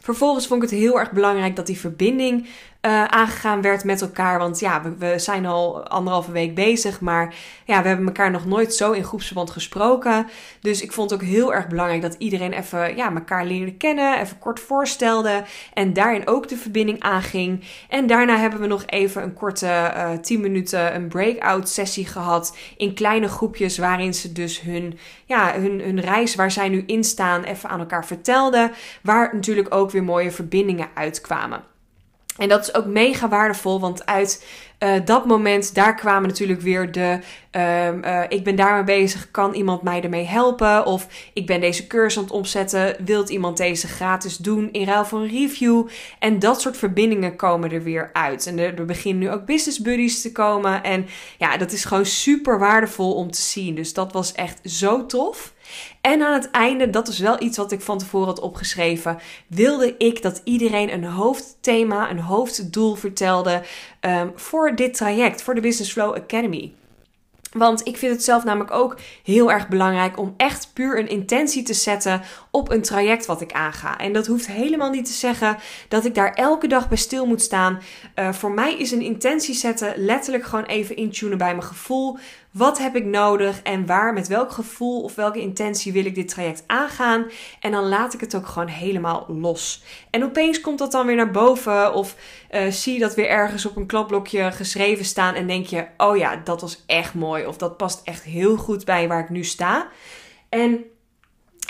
Vervolgens 0.00 0.46
vond 0.46 0.62
ik 0.62 0.70
het 0.70 0.78
heel 0.78 0.98
erg 0.98 1.12
belangrijk 1.12 1.56
dat 1.56 1.66
die 1.66 1.78
verbinding 1.78 2.46
uh, 2.82 3.04
aangegaan 3.04 3.62
werd 3.62 3.84
met 3.84 4.00
elkaar. 4.00 4.38
Want 4.38 4.60
ja, 4.60 4.82
we, 4.82 4.96
we, 4.96 5.18
zijn 5.18 5.46
al 5.46 5.88
anderhalve 5.88 6.32
week 6.32 6.54
bezig. 6.54 7.00
Maar 7.00 7.34
ja, 7.64 7.82
we 7.82 7.88
hebben 7.88 8.06
elkaar 8.06 8.30
nog 8.30 8.46
nooit 8.46 8.74
zo 8.74 8.92
in 8.92 9.04
groepsverband 9.04 9.50
gesproken. 9.50 10.26
Dus 10.60 10.82
ik 10.82 10.92
vond 10.92 11.10
het 11.10 11.20
ook 11.20 11.26
heel 11.26 11.54
erg 11.54 11.66
belangrijk 11.66 12.02
dat 12.02 12.14
iedereen 12.18 12.52
even 12.52 12.96
ja, 12.96 13.14
elkaar 13.14 13.44
leerde 13.44 13.74
kennen. 13.74 14.20
Even 14.20 14.38
kort 14.38 14.60
voorstelde. 14.60 15.44
En 15.74 15.92
daarin 15.92 16.26
ook 16.26 16.48
de 16.48 16.56
verbinding 16.56 17.00
aanging. 17.00 17.64
En 17.88 18.06
daarna 18.06 18.36
hebben 18.36 18.60
we 18.60 18.66
nog 18.66 18.82
even 18.86 19.22
een 19.22 19.34
korte 19.34 19.66
uh, 19.66 20.12
eh, 20.12 20.20
10 20.20 20.40
minuten 20.40 20.94
een 20.94 21.08
breakout 21.08 21.68
sessie 21.68 22.06
gehad. 22.06 22.56
In 22.76 22.94
kleine 22.94 23.28
groepjes 23.28 23.78
waarin 23.78 24.14
ze 24.14 24.32
dus 24.32 24.60
hun, 24.60 24.98
ja, 25.26 25.52
hun, 25.60 25.80
hun 25.80 26.00
reis 26.00 26.34
waar 26.34 26.50
zij 26.50 26.68
nu 26.68 26.82
in 26.86 27.04
staan 27.04 27.44
even 27.44 27.68
aan 27.68 27.80
elkaar 27.80 28.06
vertelden. 28.06 28.72
Waar 29.02 29.34
natuurlijk 29.34 29.74
ook 29.74 29.90
weer 29.90 30.04
mooie 30.04 30.30
verbindingen 30.30 30.88
uitkwamen. 30.94 31.76
En 32.38 32.48
dat 32.48 32.60
is 32.60 32.74
ook 32.74 32.86
mega 32.86 33.28
waardevol, 33.28 33.80
want 33.80 34.06
uit 34.06 34.42
uh, 34.78 34.92
dat 35.04 35.26
moment, 35.26 35.74
daar 35.74 35.94
kwamen 35.94 36.28
natuurlijk 36.28 36.60
weer 36.60 36.92
de: 36.92 37.18
uh, 37.56 38.22
ik 38.28 38.44
ben 38.44 38.56
daarmee 38.56 38.84
bezig, 38.84 39.30
kan 39.30 39.54
iemand 39.54 39.82
mij 39.82 40.02
ermee 40.02 40.24
helpen? 40.24 40.86
Of 40.86 41.06
ik 41.32 41.46
ben 41.46 41.60
deze 41.60 41.86
cursus 41.86 42.16
aan 42.18 42.24
het 42.24 42.32
opzetten, 42.32 42.96
wilt 43.04 43.28
iemand 43.28 43.56
deze 43.56 43.88
gratis 43.88 44.36
doen 44.36 44.68
in 44.72 44.86
ruil 44.86 45.04
voor 45.04 45.20
een 45.20 45.28
review? 45.28 45.88
En 46.18 46.38
dat 46.38 46.60
soort 46.60 46.76
verbindingen 46.76 47.36
komen 47.36 47.72
er 47.72 47.82
weer 47.82 48.10
uit. 48.12 48.46
En 48.46 48.58
er, 48.58 48.78
er 48.78 48.84
beginnen 48.84 49.22
nu 49.22 49.30
ook 49.30 49.46
business 49.46 49.80
buddies 49.80 50.22
te 50.22 50.32
komen. 50.32 50.82
En 50.82 51.06
ja, 51.38 51.56
dat 51.56 51.72
is 51.72 51.84
gewoon 51.84 52.06
super 52.06 52.58
waardevol 52.58 53.14
om 53.14 53.30
te 53.30 53.40
zien. 53.40 53.74
Dus 53.74 53.92
dat 53.92 54.12
was 54.12 54.32
echt 54.32 54.60
zo 54.64 55.06
tof. 55.06 55.52
En 56.00 56.22
aan 56.22 56.32
het 56.32 56.50
einde, 56.50 56.90
dat 56.90 57.08
is 57.08 57.18
wel 57.18 57.42
iets 57.42 57.56
wat 57.56 57.72
ik 57.72 57.80
van 57.80 57.98
tevoren 57.98 58.26
had 58.26 58.40
opgeschreven, 58.40 59.18
wilde 59.46 59.94
ik 59.98 60.22
dat 60.22 60.40
iedereen 60.44 60.92
een 60.92 61.04
hoofdthema, 61.04 62.10
een 62.10 62.20
hoofddoel 62.20 62.94
vertelde 62.94 63.62
um, 64.00 64.32
voor 64.34 64.74
dit 64.74 64.94
traject, 64.94 65.42
voor 65.42 65.54
de 65.54 65.60
Business 65.60 65.92
Flow 65.92 66.14
Academy. 66.14 66.72
Want 67.52 67.86
ik 67.86 67.96
vind 67.96 68.12
het 68.12 68.24
zelf 68.24 68.44
namelijk 68.44 68.70
ook 68.70 68.96
heel 69.22 69.52
erg 69.52 69.68
belangrijk 69.68 70.18
om 70.18 70.34
echt 70.36 70.70
puur 70.72 70.98
een 70.98 71.08
intentie 71.08 71.62
te 71.62 71.74
zetten 71.74 72.22
op 72.50 72.70
een 72.70 72.82
traject 72.82 73.26
wat 73.26 73.40
ik 73.40 73.52
aanga. 73.52 73.98
En 73.98 74.12
dat 74.12 74.26
hoeft 74.26 74.46
helemaal 74.46 74.90
niet 74.90 75.04
te 75.04 75.12
zeggen 75.12 75.56
dat 75.88 76.04
ik 76.04 76.14
daar 76.14 76.32
elke 76.34 76.66
dag 76.66 76.88
bij 76.88 76.96
stil 76.96 77.26
moet 77.26 77.42
staan. 77.42 77.80
Uh, 78.14 78.32
voor 78.32 78.52
mij 78.52 78.74
is 78.78 78.90
een 78.90 79.02
intentie 79.02 79.54
zetten 79.54 79.92
letterlijk 79.96 80.44
gewoon 80.44 80.64
even 80.64 80.96
intunen 80.96 81.38
bij 81.38 81.50
mijn 81.54 81.66
gevoel. 81.66 82.18
Wat 82.50 82.78
heb 82.78 82.96
ik 82.96 83.04
nodig 83.04 83.62
en 83.62 83.86
waar, 83.86 84.12
met 84.12 84.28
welk 84.28 84.52
gevoel 84.52 85.02
of 85.02 85.14
welke 85.14 85.40
intentie 85.40 85.92
wil 85.92 86.04
ik 86.04 86.14
dit 86.14 86.28
traject 86.28 86.64
aangaan? 86.66 87.26
En 87.60 87.70
dan 87.70 87.88
laat 87.88 88.14
ik 88.14 88.20
het 88.20 88.34
ook 88.34 88.46
gewoon 88.46 88.68
helemaal 88.68 89.24
los. 89.28 89.82
En 90.10 90.24
opeens 90.24 90.60
komt 90.60 90.78
dat 90.78 90.92
dan 90.92 91.06
weer 91.06 91.16
naar 91.16 91.30
boven 91.30 91.94
of 91.94 92.16
uh, 92.50 92.66
zie 92.70 92.92
je 92.92 93.00
dat 93.00 93.14
weer 93.14 93.28
ergens 93.28 93.66
op 93.66 93.76
een 93.76 93.86
kladblokje 93.86 94.52
geschreven 94.52 95.04
staan 95.04 95.34
en 95.34 95.46
denk 95.46 95.66
je, 95.66 95.86
oh 95.96 96.16
ja, 96.16 96.36
dat 96.44 96.60
was 96.60 96.84
echt 96.86 97.14
mooi 97.14 97.46
of 97.46 97.56
dat 97.56 97.76
past 97.76 98.00
echt 98.04 98.22
heel 98.22 98.56
goed 98.56 98.84
bij 98.84 99.08
waar 99.08 99.20
ik 99.20 99.30
nu 99.30 99.44
sta. 99.44 99.88
En 100.48 100.84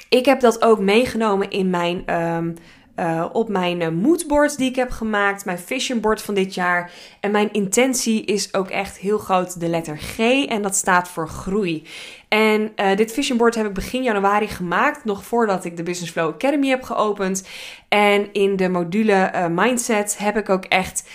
ik 0.08 0.24
heb 0.24 0.40
dat 0.40 0.62
ook 0.62 0.78
meegenomen 0.78 1.50
in 1.50 1.70
mijn 1.70 2.14
um, 2.14 2.54
uh, 2.98 3.24
op 3.32 3.48
mijn 3.48 3.80
uh, 3.80 3.88
moodboard 3.88 4.56
die 4.56 4.68
ik 4.68 4.76
heb 4.76 4.90
gemaakt, 4.90 5.44
mijn 5.44 5.58
vision 5.58 6.00
board 6.00 6.22
van 6.22 6.34
dit 6.34 6.54
jaar. 6.54 6.90
En 7.20 7.30
mijn 7.30 7.52
intentie 7.52 8.24
is 8.24 8.54
ook 8.54 8.68
echt 8.68 8.98
heel 8.98 9.18
groot 9.18 9.60
de 9.60 9.68
letter 9.68 9.98
G 9.98 10.18
en 10.46 10.62
dat 10.62 10.76
staat 10.76 11.08
voor 11.08 11.28
groei. 11.28 11.86
En 12.28 12.72
uh, 12.76 12.96
dit 12.96 13.12
vision 13.12 13.38
board 13.38 13.54
heb 13.54 13.66
ik 13.66 13.72
begin 13.72 14.02
januari 14.02 14.46
gemaakt, 14.46 15.04
nog 15.04 15.24
voordat 15.24 15.64
ik 15.64 15.76
de 15.76 15.82
Business 15.82 16.12
Flow 16.12 16.28
Academy 16.28 16.68
heb 16.68 16.82
geopend. 16.82 17.48
En 17.88 18.32
in 18.32 18.56
de 18.56 18.68
module 18.68 19.48
Mindset 19.50 20.18
heb 20.18 20.36
ik 20.36 20.48
ook 20.48 20.64
echt 20.64 21.08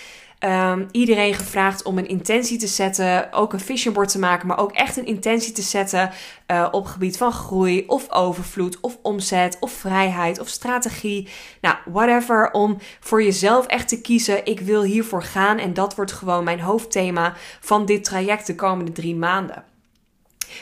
um, 0.44 0.88
iedereen 0.90 1.34
gevraagd 1.34 1.82
om 1.82 1.98
een 1.98 2.08
intentie 2.08 2.58
te 2.58 2.66
zetten, 2.66 3.32
ook 3.32 3.52
een 3.52 3.60
vision 3.60 3.94
board 3.94 4.08
te 4.08 4.18
maken, 4.18 4.46
maar 4.46 4.58
ook 4.58 4.72
echt 4.72 4.96
een 4.96 5.06
intentie 5.06 5.52
te 5.52 5.62
zetten 5.62 6.10
uh, 6.46 6.68
op 6.70 6.86
gebied 6.86 7.16
van 7.16 7.32
groei 7.32 7.84
of 7.86 8.12
overvloed 8.12 8.80
of 8.80 8.98
omzet 9.02 9.56
of 9.60 9.72
vrijheid 9.72 10.40
of 10.40 10.48
strategie. 10.48 11.28
Nou, 11.60 11.76
whatever, 11.84 12.50
om 12.50 12.78
voor 13.00 13.22
jezelf 13.22 13.66
echt 13.66 13.88
te 13.88 14.00
kiezen, 14.00 14.46
ik 14.46 14.60
wil 14.60 14.82
hiervoor 14.82 15.22
gaan 15.22 15.58
en 15.58 15.74
dat 15.74 15.94
wordt 15.94 16.12
gewoon 16.12 16.44
mijn 16.44 16.60
hoofdthema 16.60 17.34
van 17.60 17.86
dit 17.86 18.04
traject 18.04 18.46
de 18.46 18.54
komende 18.54 18.92
drie 18.92 19.16
maanden. 19.16 19.73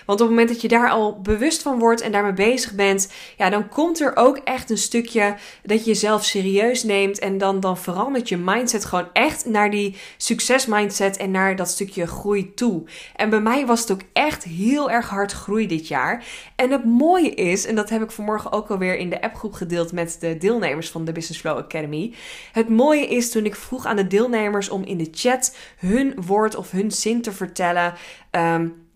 Want 0.07 0.21
op 0.21 0.27
het 0.27 0.37
moment 0.37 0.49
dat 0.49 0.61
je 0.61 0.69
daar 0.69 0.91
al 0.91 1.21
bewust 1.21 1.63
van 1.63 1.79
wordt 1.79 2.01
en 2.01 2.13
daarmee 2.13 2.33
bezig 2.33 2.75
bent, 2.75 3.13
ja, 3.37 3.51
dan 3.51 3.69
komt 3.69 4.01
er 4.01 4.13
ook 4.17 4.37
echt 4.37 4.71
een 4.71 4.79
stukje 4.79 5.35
dat 5.63 5.79
je 5.79 5.91
jezelf 5.91 6.25
serieus 6.25 6.83
neemt. 6.83 7.19
En 7.19 7.39
dan, 7.39 7.61
dan 7.61 7.79
verandert 7.79 8.29
je 8.29 8.37
mindset 8.37 8.85
gewoon 8.85 9.09
echt 9.13 9.47
naar 9.47 9.71
die 9.71 9.97
succesmindset 10.17 11.17
en 11.17 11.31
naar 11.31 11.57
dat 11.57 11.69
stukje 11.69 12.07
groei 12.07 12.55
toe. 12.55 12.83
En 13.17 13.31
bij 13.31 13.41
mij 13.41 13.67
was 13.67 13.81
het 13.81 13.91
ook 13.91 14.03
echt 14.13 14.45
heel 14.45 14.91
erg 14.91 15.09
hard 15.09 15.33
groei 15.33 15.67
dit 15.67 15.89
jaar. 15.89 16.25
En 16.57 16.71
het 16.71 16.85
mooie 16.85 17.31
is, 17.31 17.67
en 17.67 17.75
dat 17.75 17.91
heb 17.91 18.03
ik 18.03 18.11
vanmorgen 18.11 18.53
ook 18.53 18.71
alweer 18.71 18.97
in 18.97 19.11
de 19.11 19.23
appgroep 19.23 19.53
gedeeld 19.53 19.93
met 19.93 20.17
de 20.21 20.37
deelnemers 20.39 20.91
van 20.91 21.05
de 21.05 21.13
Business 21.13 21.41
Flow 21.41 21.59
Academy. 21.59 22.15
Het 22.53 22.69
mooie 22.69 23.07
is 23.07 23.31
toen 23.31 23.45
ik 23.45 23.55
vroeg 23.55 23.87
aan 23.87 23.97
de 23.97 24.07
deelnemers 24.07 24.69
om 24.69 24.85
in 24.85 24.99
de 24.99 25.09
chat 25.11 25.57
hun 25.77 26.15
woord 26.27 26.55
of 26.55 26.71
hun 26.71 26.91
zin 26.91 27.23
te 27.23 27.33
vertellen. 27.33 27.95
Um, 28.31 28.91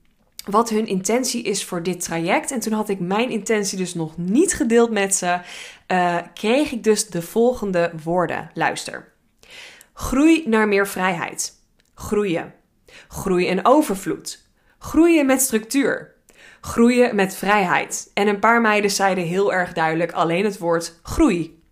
wat 0.50 0.68
hun 0.68 0.86
intentie 0.86 1.42
is 1.42 1.64
voor 1.64 1.82
dit 1.82 2.00
traject. 2.00 2.50
En 2.50 2.60
toen 2.60 2.72
had 2.72 2.88
ik 2.88 3.00
mijn 3.00 3.30
intentie 3.30 3.78
dus 3.78 3.94
nog 3.94 4.16
niet 4.16 4.54
gedeeld 4.54 4.90
met 4.90 5.14
ze. 5.14 5.40
Uh, 5.92 6.16
kreeg 6.34 6.72
ik 6.72 6.84
dus 6.84 7.08
de 7.08 7.22
volgende 7.22 7.92
woorden. 8.04 8.50
Luister. 8.54 9.12
Groei 9.92 10.48
naar 10.48 10.68
meer 10.68 10.88
vrijheid. 10.88 11.52
Groeien. 11.94 12.54
Groei 13.08 13.48
en 13.48 13.66
overvloed. 13.66 14.48
Groeien 14.78 15.26
met 15.26 15.40
structuur. 15.40 16.14
Groeien 16.60 17.14
met 17.14 17.34
vrijheid. 17.34 18.10
En 18.14 18.28
een 18.28 18.38
paar 18.38 18.60
meiden 18.60 18.90
zeiden 18.90 19.24
heel 19.24 19.52
erg 19.52 19.72
duidelijk 19.72 20.12
alleen 20.12 20.44
het 20.44 20.58
woord 20.58 20.98
groei. 21.02 21.62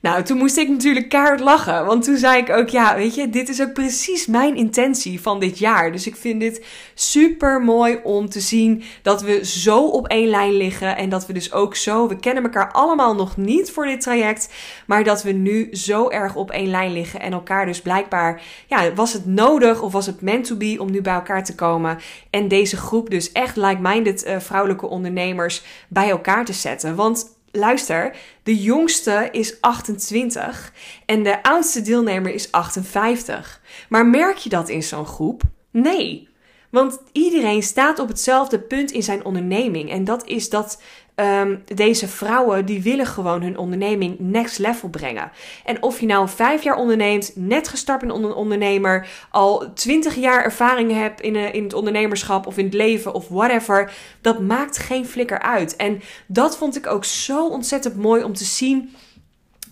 Nou, 0.00 0.22
toen 0.22 0.36
moest 0.38 0.56
ik 0.56 0.68
natuurlijk 0.68 1.08
keihard 1.08 1.40
lachen. 1.40 1.86
Want 1.86 2.04
toen 2.04 2.16
zei 2.16 2.42
ik 2.42 2.50
ook, 2.50 2.68
ja, 2.68 2.96
weet 2.96 3.14
je, 3.14 3.30
dit 3.30 3.48
is 3.48 3.62
ook 3.62 3.72
precies 3.72 4.26
mijn 4.26 4.56
intentie 4.56 5.20
van 5.20 5.40
dit 5.40 5.58
jaar. 5.58 5.92
Dus 5.92 6.06
ik 6.06 6.16
vind 6.16 6.40
dit 6.40 6.64
super 6.94 7.60
mooi 7.60 8.00
om 8.02 8.28
te 8.28 8.40
zien 8.40 8.82
dat 9.02 9.22
we 9.22 9.46
zo 9.46 9.86
op 9.86 10.06
één 10.06 10.28
lijn 10.28 10.52
liggen. 10.52 10.96
En 10.96 11.08
dat 11.08 11.26
we 11.26 11.32
dus 11.32 11.52
ook 11.52 11.76
zo, 11.76 12.08
we 12.08 12.16
kennen 12.16 12.42
elkaar 12.42 12.72
allemaal 12.72 13.14
nog 13.14 13.36
niet 13.36 13.70
voor 13.70 13.86
dit 13.86 14.00
traject. 14.00 14.52
Maar 14.86 15.04
dat 15.04 15.22
we 15.22 15.32
nu 15.32 15.68
zo 15.72 16.08
erg 16.08 16.34
op 16.34 16.50
één 16.50 16.70
lijn 16.70 16.92
liggen. 16.92 17.20
En 17.20 17.32
elkaar 17.32 17.66
dus 17.66 17.80
blijkbaar, 17.80 18.42
ja, 18.66 18.94
was 18.94 19.12
het 19.12 19.26
nodig 19.26 19.82
of 19.82 19.92
was 19.92 20.06
het 20.06 20.20
meant 20.20 20.44
to 20.44 20.56
be 20.56 20.76
om 20.78 20.90
nu 20.90 21.00
bij 21.00 21.14
elkaar 21.14 21.44
te 21.44 21.54
komen. 21.54 21.98
En 22.30 22.48
deze 22.48 22.76
groep 22.76 23.10
dus 23.10 23.32
echt 23.32 23.56
like-minded 23.56 24.26
uh, 24.26 24.38
vrouwelijke 24.38 24.86
ondernemers 24.86 25.62
bij 25.88 26.10
elkaar 26.10 26.44
te 26.44 26.52
zetten. 26.52 26.94
Want 26.94 27.38
luister, 27.52 28.16
de 28.42 28.62
jongste 28.62 29.28
is 29.32 29.60
28 29.60 30.72
en 31.06 31.22
de 31.22 31.42
oudste 31.42 31.82
deelnemer 31.82 32.34
is 32.34 32.52
58. 32.52 33.60
Maar 33.88 34.06
merk 34.06 34.36
je 34.36 34.48
dat 34.48 34.68
in 34.68 34.82
zo'n 34.82 35.06
groep? 35.06 35.42
Nee. 35.70 36.28
Want 36.70 37.02
iedereen 37.12 37.62
staat 37.62 37.98
op 37.98 38.08
hetzelfde 38.08 38.60
punt 38.60 38.90
in 38.90 39.02
zijn 39.02 39.24
onderneming. 39.24 39.90
En 39.90 40.04
dat 40.04 40.26
is 40.26 40.48
dat 40.48 40.82
um, 41.20 41.62
deze 41.74 42.08
vrouwen 42.08 42.66
die 42.66 42.82
willen 42.82 43.06
gewoon 43.06 43.42
hun 43.42 43.58
onderneming 43.58 44.18
next 44.18 44.58
level 44.58 44.88
brengen. 44.88 45.30
En 45.64 45.82
of 45.82 46.00
je 46.00 46.06
nou 46.06 46.28
vijf 46.28 46.62
jaar 46.62 46.76
onderneemt, 46.76 47.32
net 47.34 47.68
gestart 47.68 48.00
bent 48.00 48.12
een 48.12 48.34
ondernemer, 48.34 49.08
al 49.30 49.72
twintig 49.74 50.14
jaar 50.14 50.44
ervaring 50.44 50.92
hebt 50.92 51.20
in, 51.20 51.34
uh, 51.34 51.54
in 51.54 51.62
het 51.62 51.74
ondernemerschap 51.74 52.46
of 52.46 52.58
in 52.58 52.64
het 52.64 52.74
leven 52.74 53.14
of 53.14 53.28
whatever, 53.28 53.92
dat 54.20 54.40
maakt 54.40 54.78
geen 54.78 55.06
flikker 55.06 55.38
uit. 55.38 55.76
En 55.76 56.00
dat 56.26 56.56
vond 56.56 56.76
ik 56.76 56.86
ook 56.86 57.04
zo 57.04 57.48
ontzettend 57.48 57.96
mooi 57.96 58.22
om 58.22 58.34
te 58.34 58.44
zien 58.44 58.94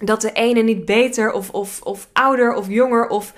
dat 0.00 0.20
de 0.20 0.32
ene 0.32 0.62
niet 0.62 0.84
beter 0.84 1.32
of, 1.32 1.50
of, 1.50 1.80
of 1.82 2.08
ouder 2.12 2.54
of 2.54 2.68
jonger 2.68 3.08
of 3.08 3.32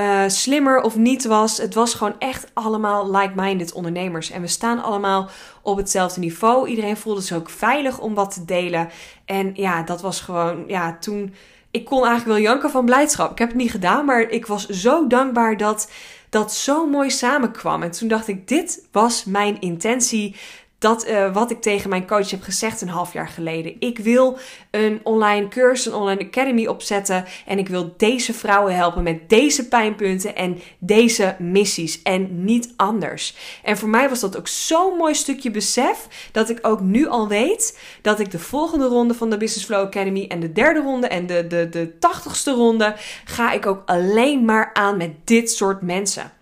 uh, 0.00 0.22
slimmer 0.26 0.80
of 0.80 0.96
niet 0.96 1.24
was. 1.24 1.58
Het 1.58 1.74
was 1.74 1.94
gewoon 1.94 2.14
echt 2.18 2.50
allemaal 2.54 3.16
like-minded 3.16 3.72
ondernemers. 3.72 4.30
En 4.30 4.40
we 4.40 4.46
staan 4.46 4.82
allemaal 4.82 5.28
op 5.62 5.76
hetzelfde 5.76 6.20
niveau. 6.20 6.68
Iedereen 6.68 6.96
voelde 6.96 7.20
zich 7.20 7.36
ook 7.36 7.50
veilig 7.50 7.98
om 7.98 8.14
wat 8.14 8.34
te 8.34 8.44
delen. 8.44 8.88
En 9.24 9.50
ja, 9.54 9.82
dat 9.82 10.00
was 10.00 10.20
gewoon, 10.20 10.64
ja, 10.66 10.96
toen. 11.00 11.34
Ik 11.70 11.84
kon 11.84 12.06
eigenlijk 12.06 12.26
wel 12.26 12.50
janken 12.50 12.70
van 12.70 12.84
blijdschap. 12.84 13.30
Ik 13.30 13.38
heb 13.38 13.48
het 13.48 13.56
niet 13.56 13.70
gedaan, 13.70 14.04
maar 14.04 14.20
ik 14.20 14.46
was 14.46 14.68
zo 14.68 15.06
dankbaar 15.06 15.56
dat 15.56 15.90
dat 16.30 16.54
zo 16.54 16.86
mooi 16.86 17.10
samenkwam. 17.10 17.82
En 17.82 17.90
toen 17.90 18.08
dacht 18.08 18.28
ik, 18.28 18.48
dit 18.48 18.88
was 18.92 19.24
mijn 19.24 19.60
intentie 19.60 20.36
dat 20.80 21.08
uh, 21.08 21.32
wat 21.32 21.50
ik 21.50 21.60
tegen 21.60 21.90
mijn 21.90 22.06
coach 22.06 22.30
heb 22.30 22.42
gezegd 22.42 22.80
een 22.80 22.88
half 22.88 23.12
jaar 23.12 23.28
geleden. 23.28 23.76
Ik 23.78 23.98
wil 23.98 24.38
een 24.70 25.00
online 25.02 25.48
cursus, 25.48 25.86
een 25.86 25.98
online 25.98 26.24
academy 26.24 26.66
opzetten. 26.66 27.24
En 27.46 27.58
ik 27.58 27.68
wil 27.68 27.94
deze 27.96 28.32
vrouwen 28.34 28.76
helpen 28.76 29.02
met 29.02 29.28
deze 29.28 29.68
pijnpunten 29.68 30.36
en 30.36 30.60
deze 30.78 31.36
missies. 31.38 32.02
En 32.02 32.44
niet 32.44 32.72
anders. 32.76 33.36
En 33.62 33.78
voor 33.78 33.88
mij 33.88 34.08
was 34.08 34.20
dat 34.20 34.36
ook 34.36 34.48
zo'n 34.48 34.96
mooi 34.96 35.14
stukje 35.14 35.50
besef. 35.50 36.28
Dat 36.32 36.50
ik 36.50 36.58
ook 36.62 36.80
nu 36.80 37.08
al 37.08 37.28
weet 37.28 37.78
dat 38.02 38.20
ik 38.20 38.30
de 38.30 38.38
volgende 38.38 38.86
ronde 38.86 39.14
van 39.14 39.30
de 39.30 39.36
Business 39.36 39.66
Flow 39.66 39.86
Academy. 39.86 40.24
En 40.28 40.40
de 40.40 40.52
derde 40.52 40.80
ronde 40.80 41.08
en 41.08 41.26
de, 41.26 41.46
de, 41.46 41.68
de 41.68 41.98
tachtigste 41.98 42.52
ronde. 42.52 42.94
Ga 43.24 43.52
ik 43.52 43.66
ook 43.66 43.82
alleen 43.86 44.44
maar 44.44 44.70
aan 44.72 44.96
met 44.96 45.10
dit 45.24 45.50
soort 45.50 45.82
mensen. 45.82 46.32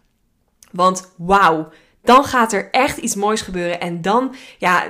Want 0.73 1.13
wauw 1.17 1.69
dan 2.09 2.25
gaat 2.25 2.53
er 2.53 2.69
echt 2.71 2.97
iets 2.97 3.15
moois 3.15 3.41
gebeuren. 3.41 3.81
En 3.81 4.03
dan, 4.03 4.35
ja, 4.59 4.85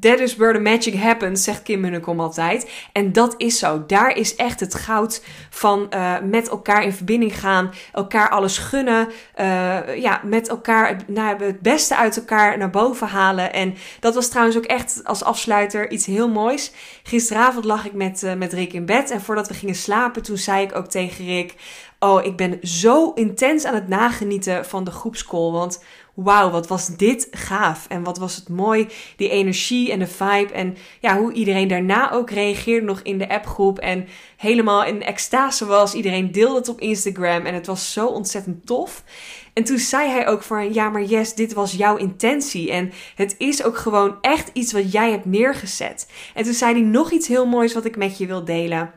that 0.00 0.18
is 0.18 0.36
where 0.36 0.54
the 0.54 0.60
magic 0.60 0.94
happens, 0.94 1.44
zegt 1.44 1.62
Kim 1.62 1.80
Munnekom 1.80 2.20
altijd. 2.20 2.70
En 2.92 3.12
dat 3.12 3.34
is 3.36 3.58
zo. 3.58 3.86
Daar 3.86 4.16
is 4.16 4.36
echt 4.36 4.60
het 4.60 4.74
goud 4.74 5.24
van 5.50 5.86
uh, 5.90 6.14
met 6.22 6.48
elkaar 6.48 6.84
in 6.84 6.92
verbinding 6.92 7.38
gaan, 7.38 7.72
elkaar 7.92 8.30
alles 8.30 8.58
gunnen, 8.58 9.08
uh, 9.40 9.96
ja, 9.96 10.20
met 10.24 10.48
elkaar 10.48 10.96
nou, 11.06 11.44
het 11.44 11.60
beste 11.60 11.96
uit 11.96 12.16
elkaar 12.16 12.58
naar 12.58 12.70
boven 12.70 13.08
halen. 13.08 13.52
En 13.52 13.74
dat 14.00 14.14
was 14.14 14.28
trouwens 14.28 14.56
ook 14.56 14.64
echt 14.64 15.00
als 15.04 15.24
afsluiter 15.24 15.90
iets 15.90 16.06
heel 16.06 16.28
moois. 16.28 16.72
Gisteravond 17.02 17.64
lag 17.64 17.86
ik 17.86 17.92
met, 17.92 18.22
uh, 18.22 18.34
met 18.34 18.52
Rick 18.52 18.72
in 18.72 18.86
bed 18.86 19.10
en 19.10 19.20
voordat 19.20 19.48
we 19.48 19.54
gingen 19.54 19.74
slapen, 19.74 20.22
toen 20.22 20.36
zei 20.36 20.62
ik 20.62 20.76
ook 20.76 20.86
tegen 20.86 21.24
Rick, 21.24 21.54
oh, 21.98 22.24
ik 22.24 22.36
ben 22.36 22.58
zo 22.62 23.12
intens 23.12 23.64
aan 23.64 23.74
het 23.74 23.88
nagenieten 23.88 24.64
van 24.66 24.84
de 24.84 24.90
groepscall, 24.90 25.50
want 25.50 25.82
wauw, 26.16 26.50
wat 26.50 26.66
was 26.66 26.86
dit 26.86 27.28
gaaf. 27.30 27.86
En 27.88 28.02
wat 28.02 28.18
was 28.18 28.36
het 28.36 28.48
mooi, 28.48 28.86
die 29.16 29.28
energie 29.28 29.92
en 29.92 29.98
de 29.98 30.06
vibe. 30.06 30.52
En 30.52 30.76
ja, 31.00 31.18
hoe 31.18 31.32
iedereen 31.32 31.68
daarna 31.68 32.12
ook 32.12 32.30
reageerde 32.30 32.86
nog 32.86 33.00
in 33.02 33.18
de 33.18 33.28
appgroep. 33.28 33.78
En 33.78 34.06
helemaal 34.36 34.84
in 34.84 35.02
extase 35.02 35.66
was. 35.66 35.94
Iedereen 35.94 36.32
deelde 36.32 36.58
het 36.58 36.68
op 36.68 36.80
Instagram. 36.80 37.44
En 37.44 37.54
het 37.54 37.66
was 37.66 37.92
zo 37.92 38.06
ontzettend 38.06 38.66
tof. 38.66 39.04
En 39.52 39.64
toen 39.64 39.78
zei 39.78 40.10
hij 40.10 40.26
ook 40.26 40.42
van, 40.42 40.74
ja, 40.74 40.88
maar 40.88 41.02
yes, 41.02 41.34
dit 41.34 41.52
was 41.52 41.72
jouw 41.72 41.96
intentie. 41.96 42.70
En 42.70 42.92
het 43.14 43.34
is 43.38 43.62
ook 43.62 43.76
gewoon 43.76 44.16
echt 44.20 44.50
iets 44.52 44.72
wat 44.72 44.92
jij 44.92 45.10
hebt 45.10 45.24
neergezet. 45.24 46.10
En 46.34 46.44
toen 46.44 46.52
zei 46.52 46.72
hij 46.72 46.82
nog 46.82 47.10
iets 47.10 47.28
heel 47.28 47.46
moois 47.46 47.74
wat 47.74 47.84
ik 47.84 47.96
met 47.96 48.18
je 48.18 48.26
wil 48.26 48.44
delen. 48.44 48.92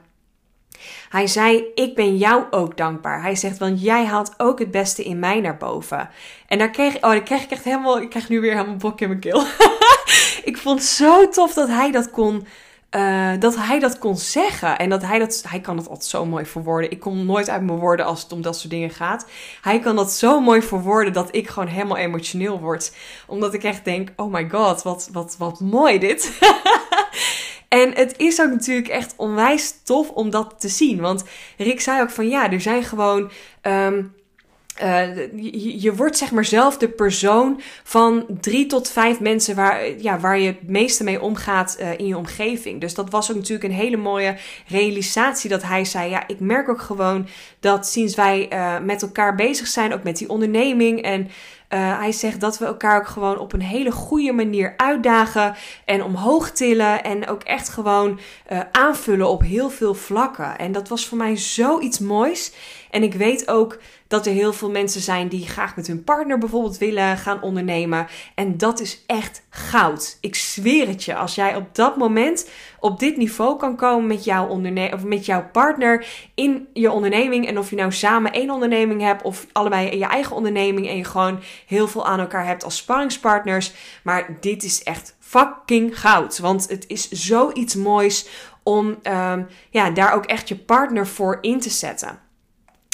Hij 1.10 1.28
zei: 1.28 1.64
Ik 1.76 1.96
ben 1.96 2.18
jou 2.18 2.44
ook 2.50 2.78
dankbaar. 2.78 3.22
Hij 3.22 3.36
zegt: 3.36 3.58
Want 3.58 3.82
jij 3.82 4.06
haalt 4.06 4.34
ook 4.38 4.60
het 4.60 4.72
beste 4.72 5.04
in 5.04 5.20
mij 5.20 5.40
naar 5.40 5.58
boven. 5.58 6.10
En 6.48 6.58
daar 6.58 6.70
kreeg, 6.70 6.96
oh, 6.96 7.02
daar 7.02 7.24
kreeg 7.24 7.44
ik 7.44 7.52
echt 7.52 7.64
helemaal. 7.64 8.02
Ik 8.02 8.10
krijg 8.10 8.30
nu 8.30 8.42
weer 8.42 8.54
helemaal 8.54 8.76
bok 8.76 9.02
in 9.02 9.08
mijn 9.08 9.20
keel. 9.20 9.44
ik 10.50 10.58
vond 10.58 10.80
het 10.80 10.88
zo 10.88 11.30
tof 11.30 11.54
dat 11.54 11.68
hij 11.68 11.92
dat 11.92 12.12
kon. 12.12 12.48
Uh, 12.96 13.32
dat 13.40 13.56
hij 13.56 13.80
dat 13.80 13.98
kon 13.98 14.18
zeggen. 14.18 14.78
En 14.78 14.90
dat 14.90 15.02
hij 15.02 15.20
dat. 15.20 15.44
Hij 15.48 15.60
kan 15.60 15.78
het 15.78 15.88
altijd 15.88 16.10
zo 16.10 16.26
mooi 16.26 16.46
verwoorden. 16.46 16.92
Ik 16.92 17.00
kom 17.00 17.26
nooit 17.26 17.50
uit 17.50 17.62
mijn 17.62 17.80
woorden 17.80 18.06
als 18.06 18.24
het 18.24 18.32
om 18.32 18.42
dat 18.42 18.58
soort 18.58 18.70
dingen 18.70 18.90
gaat. 18.90 19.26
Hij 19.62 19.80
kan 19.80 19.96
dat 19.96 20.12
zo 20.12 20.40
mooi 20.40 20.62
verwoorden 20.62 21.14
dat 21.14 21.36
ik 21.36 21.50
gewoon 21.50 21.70
helemaal 21.70 21.98
emotioneel 21.98 22.60
word. 22.60 22.94
Omdat 23.28 23.54
ik 23.54 23.64
echt 23.64 23.86
denk: 23.86 24.10
oh 24.16 24.34
my 24.34 24.50
god, 24.50 24.82
wat, 24.82 25.10
wat, 25.12 25.36
wat 25.38 25.60
mooi 25.60 26.00
dit. 26.00 26.32
En 27.70 27.94
het 27.94 28.14
is 28.18 28.42
ook 28.42 28.50
natuurlijk 28.50 28.88
echt 28.88 29.14
onwijs 29.18 29.74
tof 29.84 30.10
om 30.10 30.30
dat 30.30 30.56
te 30.58 30.70
zien. 30.70 31.00
Want 31.00 31.24
Rick 31.58 31.82
zei 31.82 32.02
ook 32.02 32.10
van 32.10 32.30
ja, 32.30 32.52
er 32.52 32.62
zijn 32.62 32.84
gewoon. 32.84 33.32
Um, 33.62 34.18
uh, 34.84 35.16
je, 35.82 35.96
wordt 35.96 36.18
zeg 36.18 36.32
maar 36.32 36.46
zelf 36.46 36.78
de 36.78 36.90
persoon 36.90 37.62
van 37.84 38.26
drie 38.42 38.66
tot 38.66 38.90
vijf 38.90 39.20
mensen 39.20 39.56
waar, 39.56 40.02
ja, 40.02 40.20
waar 40.20 40.40
je 40.40 40.48
het 40.48 40.68
meeste 40.68 41.04
mee 41.04 41.22
omgaat 41.22 41.78
uh, 41.80 41.98
in 41.98 42.08
je 42.08 42.18
omgeving. 42.18 42.82
Dus 42.82 42.94
dat 42.94 43.10
was 43.10 43.30
ook 43.30 43.38
natuurlijk 43.38 43.64
een 43.64 43.80
hele 43.80 43.98
mooie 43.98 44.38
realisatie 44.68 45.50
dat 45.50 45.64
hij 45.64 45.86
zei. 45.86 46.10
Ja, 46.10 46.28
ik 46.28 46.40
merk 46.40 46.70
ook 46.70 46.82
gewoon 46.82 47.28
dat 47.60 47.88
sinds 47.88 48.16
wij 48.16 48.48
uh, 48.54 48.80
met 48.80 49.02
elkaar 49.02 49.36
bezig 49.36 49.68
zijn, 49.68 49.94
ook 49.94 50.04
met 50.04 50.18
die 50.18 50.30
onderneming 50.30 51.02
en 51.02 51.30
uh, 51.74 52.00
hij 52.00 52.12
zegt 52.12 52.40
dat 52.40 52.58
we 52.58 52.66
elkaar 52.66 53.00
ook 53.00 53.08
gewoon 53.08 53.40
op 53.40 53.54
een 53.54 53.62
hele 53.62 53.92
goede 53.92 54.32
manier 54.32 54.74
uitdagen 54.78 55.56
en 55.86 56.04
omhoog 56.04 56.52
tillen 56.52 57.04
en 57.04 57.28
ook 57.28 57.44
echt 57.44 57.70
gewoon 57.70 58.20
uh, 58.52 58.60
aanvullen 58.72 59.30
op 59.30 59.42
heel 59.42 59.70
veel 59.70 59.94
vlakken. 59.94 60.58
En 60.58 60.72
dat 60.72 60.88
was 60.88 61.08
voor 61.08 61.18
mij 61.18 61.38
zoiets 61.38 62.00
moois. 62.00 62.54
En 62.90 63.04
ik 63.04 63.14
weet 63.14 63.48
ook 63.48 63.78
dat 64.10 64.26
er 64.26 64.34
heel 64.34 64.54
veel 64.54 64.70
mensen 64.70 65.02
zijn 65.02 65.28
die 65.28 65.48
graag 65.48 65.76
met 65.76 65.88
hun 65.88 66.04
partner 66.04 66.38
bijvoorbeeld 66.38 66.78
willen 66.78 67.18
gaan 67.18 67.42
ondernemen. 67.42 68.08
En 68.36 68.58
dat 68.58 68.80
is 68.80 69.04
echt 69.06 69.42
goud. 69.50 70.18
Ik 70.22 70.36
zweer 70.36 70.88
het 70.88 71.04
je. 71.04 71.16
Als 71.16 71.36
jij 71.36 71.56
op 71.56 71.76
dat 71.76 71.98
moment 71.98 72.50
op 72.80 73.00
dit 73.00 73.18
niveau 73.18 73.58
kan 73.58 73.76
komen 73.76 74.08
met 74.08 74.24
jouw, 74.24 74.48
onderne 74.48 74.92
of 74.94 75.04
met 75.04 75.26
jouw 75.26 75.50
partner 75.52 76.06
in 76.36 76.68
je 76.74 76.92
onderneming. 76.92 77.48
En 77.48 77.58
of 77.58 77.70
je 77.70 77.76
nou 77.76 77.92
samen 77.92 78.32
één 78.32 78.50
onderneming 78.50 79.02
hebt 79.02 79.22
of 79.22 79.48
allebei 79.52 79.98
je 79.98 80.06
eigen 80.06 80.36
onderneming. 80.36 80.88
En 80.88 80.98
je 80.98 81.04
gewoon 81.04 81.40
heel 81.66 81.88
veel 81.88 82.06
aan 82.06 82.20
elkaar 82.20 82.46
hebt 82.46 82.64
als 82.64 82.78
sparringspartners. 82.78 83.74
Maar 84.04 84.38
dit 84.40 84.64
is 84.64 84.84
echt 84.84 85.16
fucking 85.20 86.00
goud. 86.00 86.40
Want 86.40 86.70
het 86.70 86.86
is 86.88 87.10
zoiets 87.10 87.76
moois 87.76 88.28
om 88.64 88.88
um, 89.04 89.48
ja, 89.70 89.90
daar 89.90 90.14
ook 90.14 90.26
echt 90.26 90.48
je 90.48 90.56
partner 90.58 91.08
voor 91.08 91.38
in 91.42 91.60
te 91.60 91.70
zetten. 91.70 92.28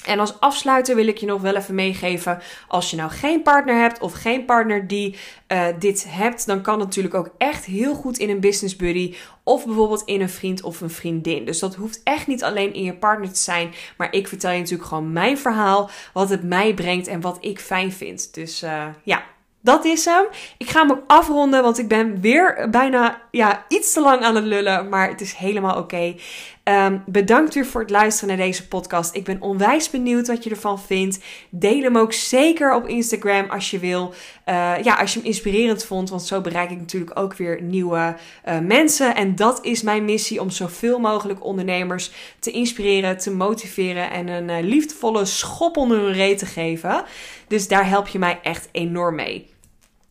En 0.06 0.20
als 0.20 0.39
afsluiter 0.39 0.96
wil 0.96 1.08
ik 1.08 1.18
je 1.18 1.26
nog 1.26 1.41
wel 1.41 1.56
even 1.56 1.76
meegeven: 1.76 2.41
als 2.68 2.89
je 2.89 2.96
nou 2.96 3.12
geen 3.12 3.41
partner 3.41 3.76
hebt 3.76 4.00
of 4.00 4.13
geen 4.13 4.46
partner 4.46 4.88
die 4.88 5.15
uh, 5.48 5.65
dit 5.80 6.06
hebt, 6.08 6.46
dan 6.46 6.62
kan 6.62 6.80
het 6.80 6.88
natuurlijk 6.88 7.15
ook 7.15 7.30
echt 7.38 7.65
heel 7.65 7.94
goed 7.94 8.18
in 8.18 8.30
een 8.30 8.39
business 8.39 8.76
buddy 8.76 9.15
of 9.44 9.65
bijvoorbeeld 9.65 10.04
in 10.06 10.22
een 10.22 10.30
vriend 10.30 10.63
of 10.63 10.82
een 10.82 10.89
vriendin. 10.89 11.46
Dus 11.46 11.60
dat 11.60 11.76
hoeft 11.76 12.02
echt 12.04 12.28
niet 12.28 12.44
alleen 12.44 12.74
in 12.74 12.84
je 12.84 12.94
partner 12.94 13.34
te 13.34 13.39
zijn, 13.39 13.74
maar 13.98 14.13
ik 14.13 14.28
vertel 14.28 14.52
je 14.52 14.60
natuurlijk 14.60 14.89
gewoon 14.89 15.13
mijn 15.13 15.38
verhaal, 15.38 15.89
wat 16.13 16.30
het 16.30 16.44
mij 16.44 16.74
brengt 16.74 17.08
en 17.08 17.22
wat 17.22 17.38
ik 17.39 17.60
fijn 17.60 17.91
vind. 17.91 18.34
Dus 18.34 18.63
uh, 18.63 18.86
ja, 19.04 19.24
dat 19.65 19.86
is 19.86 20.06
hem. 20.06 20.25
Ik 20.58 20.69
ga 20.69 20.80
hem 20.82 20.91
ook 20.91 21.04
afronden, 21.08 21.63
want 21.63 21.78
ik 21.78 21.88
ben 21.88 22.21
weer 22.21 22.67
bijna 22.71 23.21
ja, 23.32 23.65
iets 23.67 23.93
te 23.93 24.01
lang 24.01 24.21
aan 24.21 24.36
het 24.36 24.45
lullen. 24.45 24.89
Maar 24.89 25.10
het 25.10 25.21
is 25.21 25.34
helemaal 25.34 25.78
oké. 25.78 26.15
Um, 26.63 27.04
bedankt 27.06 27.54
weer 27.54 27.65
voor 27.65 27.82
het 27.82 27.89
luisteren 27.89 28.38
naar 28.38 28.45
deze 28.45 28.67
podcast. 28.67 29.15
Ik 29.15 29.23
ben 29.23 29.41
onwijs 29.41 29.89
benieuwd 29.89 30.28
wat 30.28 30.43
je 30.43 30.49
ervan 30.49 30.80
vindt. 30.80 31.19
Deel 31.49 31.82
hem 31.82 31.97
ook 31.97 32.13
zeker 32.13 32.73
op 32.73 32.88
Instagram 32.88 33.49
als 33.49 33.71
je 33.71 33.80
wil. 33.80 34.13
Uh, 34.45 34.73
ja, 34.84 34.95
als 34.95 35.13
je 35.13 35.19
hem 35.19 35.28
inspirerend 35.28 35.86
vond. 35.86 36.10
Want 36.10 36.23
zo 36.23 36.41
bereik 36.41 36.71
ik 36.71 36.80
natuurlijk 36.80 37.19
ook 37.19 37.34
weer 37.34 37.62
nieuwe 37.62 38.15
uh, 38.47 38.60
mensen. 38.60 39.15
En 39.15 39.36
dat 39.36 39.65
is 39.65 39.82
mijn 39.82 40.06
missie 40.06 40.41
om 40.41 40.49
zoveel 40.49 40.99
mogelijk 40.99 41.43
ondernemers 41.43 42.12
te 42.39 42.51
inspireren, 42.51 43.17
te 43.17 43.32
motiveren 43.32 44.12
en 44.12 44.28
een 44.28 44.49
uh, 44.49 44.69
liefdevolle 44.69 45.25
schop 45.25 45.78
onder 45.78 45.99
hun 45.99 46.13
reet 46.13 46.38
te 46.38 46.45
geven. 46.45 47.04
Dus 47.47 47.67
daar 47.67 47.88
help 47.88 48.08
je 48.08 48.19
mij 48.19 48.39
echt 48.43 48.69
enorm 48.71 49.15
mee. 49.15 49.54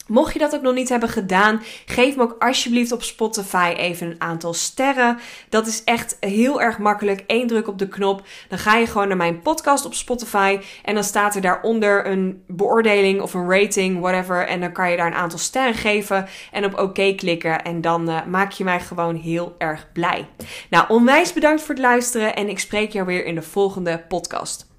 Mocht 0.07 0.33
je 0.33 0.39
dat 0.39 0.55
ook 0.55 0.63
nog 0.63 0.75
niet 0.75 0.89
hebben 0.89 1.09
gedaan, 1.09 1.63
geef 1.87 2.17
me 2.17 2.23
ook 2.23 2.37
alsjeblieft 2.39 2.93
op 2.93 3.03
Spotify 3.03 3.75
even 3.77 4.07
een 4.07 4.21
aantal 4.21 4.55
sterren. 4.55 5.19
Dat 5.49 5.67
is 5.67 5.85
echt 5.85 6.17
heel 6.21 6.61
erg 6.61 6.79
makkelijk. 6.79 7.25
Eén 7.27 7.47
druk 7.47 7.69
op 7.69 7.79
de 7.79 7.89
knop. 7.89 8.23
Dan 8.49 8.59
ga 8.59 8.77
je 8.77 8.87
gewoon 8.87 9.09
naar 9.09 9.17
mijn 9.17 9.41
podcast 9.41 9.85
op 9.85 9.95
Spotify. 9.95 10.59
En 10.83 10.95
dan 10.95 11.05
staat 11.05 11.35
er 11.35 11.41
daaronder 11.41 12.07
een 12.07 12.43
beoordeling 12.47 13.21
of 13.21 13.35
een 13.35 13.51
rating, 13.51 14.01
whatever. 14.01 14.47
En 14.47 14.61
dan 14.61 14.73
kan 14.73 14.91
je 14.91 14.97
daar 14.97 15.07
een 15.07 15.15
aantal 15.15 15.39
sterren 15.39 15.75
geven 15.75 16.29
en 16.53 16.65
op 16.65 16.79
oké 16.79 17.15
klikken. 17.15 17.63
En 17.63 17.81
dan 17.81 18.11
uh, 18.11 18.25
maak 18.27 18.53
je 18.53 18.65
mij 18.65 18.81
gewoon 18.81 19.17
heel 19.17 19.55
erg 19.59 19.93
blij. 19.93 20.29
Nou, 20.71 20.85
onwijs 20.89 21.33
bedankt 21.33 21.63
voor 21.63 21.75
het 21.75 21.85
luisteren. 21.85 22.35
En 22.35 22.49
ik 22.49 22.59
spreek 22.59 22.93
jou 22.93 23.07
weer 23.07 23.25
in 23.25 23.35
de 23.35 23.43
volgende 23.43 24.05
podcast. 24.09 24.74